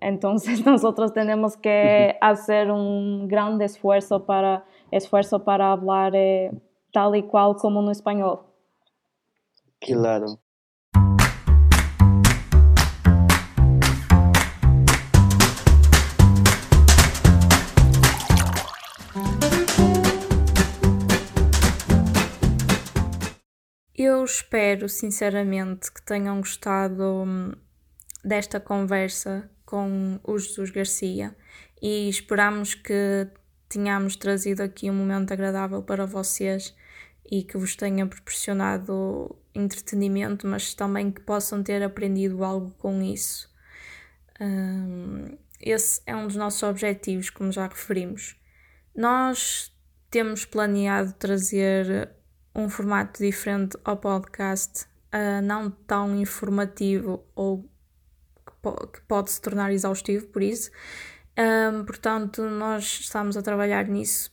[0.00, 6.52] Entonces nosotros tenemos que hacer un gran esfuerzo para, esfuerzo para hablar eh,
[6.92, 8.40] tal y cual como no español.
[9.80, 10.38] Claro.
[24.18, 27.52] Eu espero sinceramente que tenham gostado hum,
[28.24, 31.36] desta conversa com o Jesus Garcia
[31.80, 33.28] e esperamos que
[33.68, 36.74] tenhamos trazido aqui um momento agradável para vocês
[37.30, 43.48] e que vos tenha proporcionado entretenimento, mas também que possam ter aprendido algo com isso.
[44.40, 48.34] Um, esse é um dos nossos objetivos, como já referimos.
[48.96, 49.72] Nós
[50.10, 52.17] temos planeado trazer
[52.54, 57.62] um formato diferente ao podcast, uh, não tão informativo ou
[58.46, 60.70] que, po que, pode se tornar exaustivo, por isso.
[61.38, 64.32] Um, portanto, nós estamos a trabalhar nisso,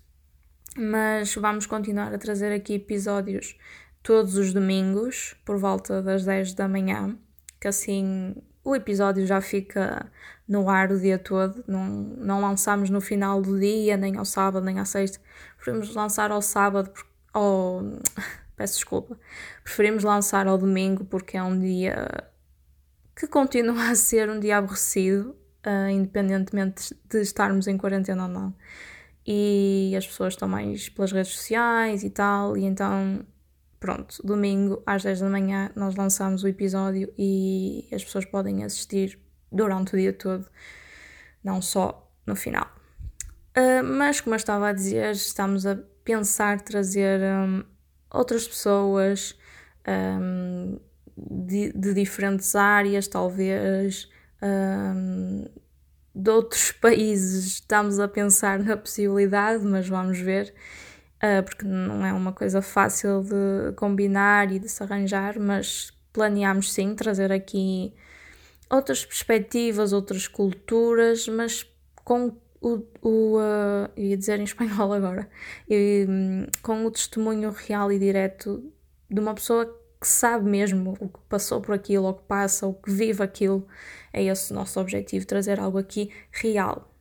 [0.76, 3.58] mas vamos continuar a trazer aqui episódios
[4.02, 7.18] todos os domingos, por volta das 10 da manhã,
[7.60, 10.12] que assim o episódio já fica
[10.48, 14.66] no ar o dia todo, não, não lançamos no final do dia, nem ao sábado,
[14.66, 15.20] nem à sexta.
[15.56, 18.00] Preferimos lançar ao sábado porque ou
[18.56, 19.20] peço desculpa,
[19.64, 22.08] preferimos lançar ao domingo porque é um dia
[23.16, 28.56] que continua a ser um dia aborrecido, uh, independentemente de estarmos em quarentena ou não.
[29.28, 33.26] E as pessoas estão mais pelas redes sociais e tal, e então,
[33.80, 39.20] pronto, domingo às 10 da manhã nós lançamos o episódio e as pessoas podem assistir
[39.52, 40.46] durante o dia todo,
[41.44, 42.70] não só no final.
[43.58, 47.64] Uh, mas, como eu estava a dizer, estamos a pensar trazer um,
[48.14, 49.38] outras pessoas
[49.88, 50.80] um,
[51.18, 54.08] de, de, diferentes áreas, talvez
[54.42, 55.46] um,
[56.14, 57.48] de outros países.
[57.48, 60.54] Estamos a pensar na possibilidade, mas vamos ver,
[61.18, 66.72] uh, porque não é uma coisa fácil de combinar e de se arranjar, mas planeamos
[66.72, 67.94] sim trazer aqui
[68.70, 71.66] outras perspectivas, outras culturas, mas
[72.04, 75.30] com o, o uh, ia dizer em espanhol agora,
[75.70, 78.74] e, um, com o testemunho real e direto
[79.08, 79.66] de uma pessoa
[80.02, 83.68] que sabe mesmo o que passou por aquilo, ou que passa, ou que vive aquilo.
[84.12, 86.92] É esse o nosso objetivo, trazer algo aqui real.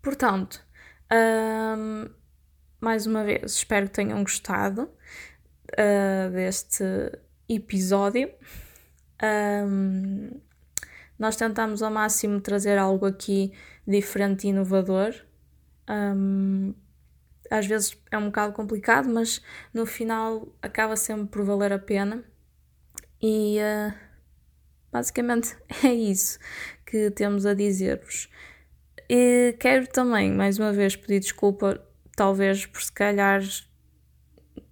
[0.00, 0.64] Portanto,
[1.12, 2.08] um,
[2.80, 6.84] mais uma vez, espero que tenham gostado uh, deste
[7.48, 8.30] episódio.
[9.22, 10.30] Um,
[11.18, 13.52] nós tentamos ao máximo trazer algo aqui
[13.86, 15.14] diferente e inovador.
[15.88, 16.74] Um,
[17.50, 22.24] às vezes é um bocado complicado, mas no final acaba sempre por valer a pena.
[23.22, 23.94] E uh,
[24.92, 26.38] basicamente é isso
[26.86, 28.28] que temos a dizer-vos.
[29.08, 31.82] E quero também, mais uma vez, pedir desculpa,
[32.16, 33.42] talvez por se calhar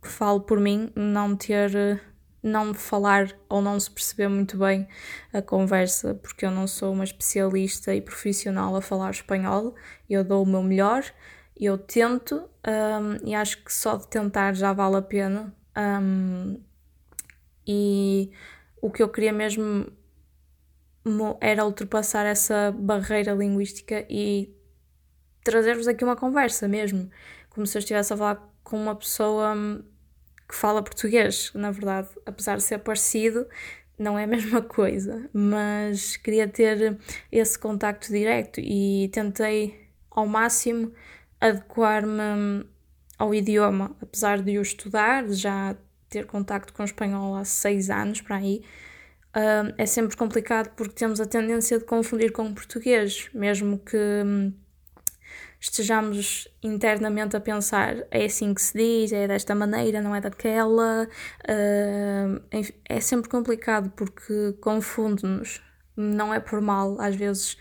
[0.02, 1.70] falo por mim, não ter,
[2.42, 4.88] não falar ou não se perceber muito bem
[5.32, 9.74] a conversa, porque eu não sou uma especialista e profissional a falar espanhol,
[10.10, 11.04] eu dou o meu melhor
[11.64, 15.54] eu tento um, e acho que só de tentar já vale a pena.
[15.76, 16.60] Um,
[17.66, 18.32] e
[18.80, 19.86] o que eu queria mesmo
[21.40, 24.54] era ultrapassar essa barreira linguística e
[25.44, 27.10] trazer-vos aqui uma conversa mesmo,
[27.50, 29.84] como se eu estivesse a falar com uma pessoa hum,
[30.52, 31.50] que fala português.
[31.54, 33.46] Na verdade, apesar de ser parecido,
[33.98, 36.98] não é a mesma coisa, mas queria ter
[37.30, 40.92] esse contacto direto e tentei ao máximo
[41.40, 42.66] adequar-me
[43.18, 45.74] ao idioma, apesar de eu estudar, já
[46.08, 48.62] ter contacto com o espanhol há seis anos para aí,
[49.34, 53.96] uh, é sempre complicado porque temos a tendência de confundir com o português, mesmo que
[53.96, 54.52] um,
[55.62, 61.08] estejamos internamente a pensar é assim que se diz, é desta maneira, não é daquela.
[61.48, 65.62] Uh, é sempre complicado porque confunde-nos.
[65.96, 67.56] Não é por mal, às vezes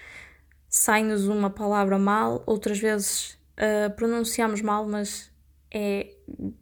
[0.67, 5.31] sai-nos uma palavra mal, outras vezes uh, pronunciamos mal, mas
[5.71, 6.15] é,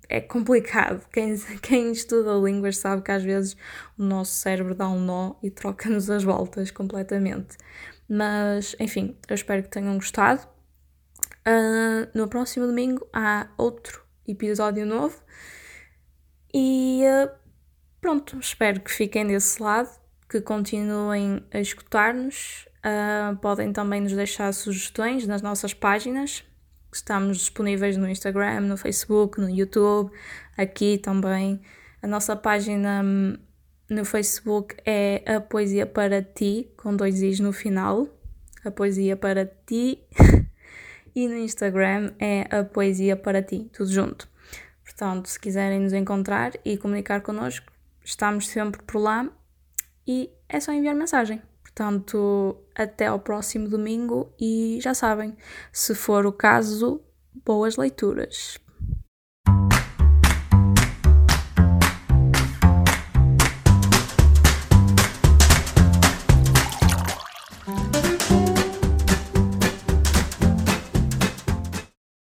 [0.09, 1.07] é complicado.
[1.13, 3.55] Quem, quem estuda línguas sabe que às vezes
[3.97, 7.55] o nosso cérebro dá um nó e troca-nos as voltas completamente.
[8.09, 10.58] Mas, enfim, eu espero que tenham gostado.
[11.47, 15.21] Uh, no próximo domingo há outro episódio novo.
[16.53, 17.29] E uh,
[18.01, 19.89] pronto, espero que fiquem desse lado,
[20.29, 22.67] que continuem a escutar-nos.
[22.79, 26.43] Uh, podem também nos deixar sugestões nas nossas páginas
[26.91, 30.11] Estamos disponíveis no Instagram, no Facebook, no YouTube,
[30.57, 31.61] aqui também.
[32.01, 33.37] A nossa página hum,
[33.87, 38.07] no Facebook é A Poesia para Ti, com dois I's no final.
[38.65, 39.99] A Poesia para Ti.
[41.15, 44.27] e no Instagram é A Poesia para Ti, tudo junto.
[44.83, 47.71] Portanto, se quiserem nos encontrar e comunicar connosco,
[48.03, 49.29] estamos sempre por lá
[50.07, 51.41] e é só enviar mensagem.
[51.61, 55.37] Portanto, até ao próximo domingo e já sabem,
[55.71, 57.01] se for o caso,
[57.45, 58.59] boas leituras.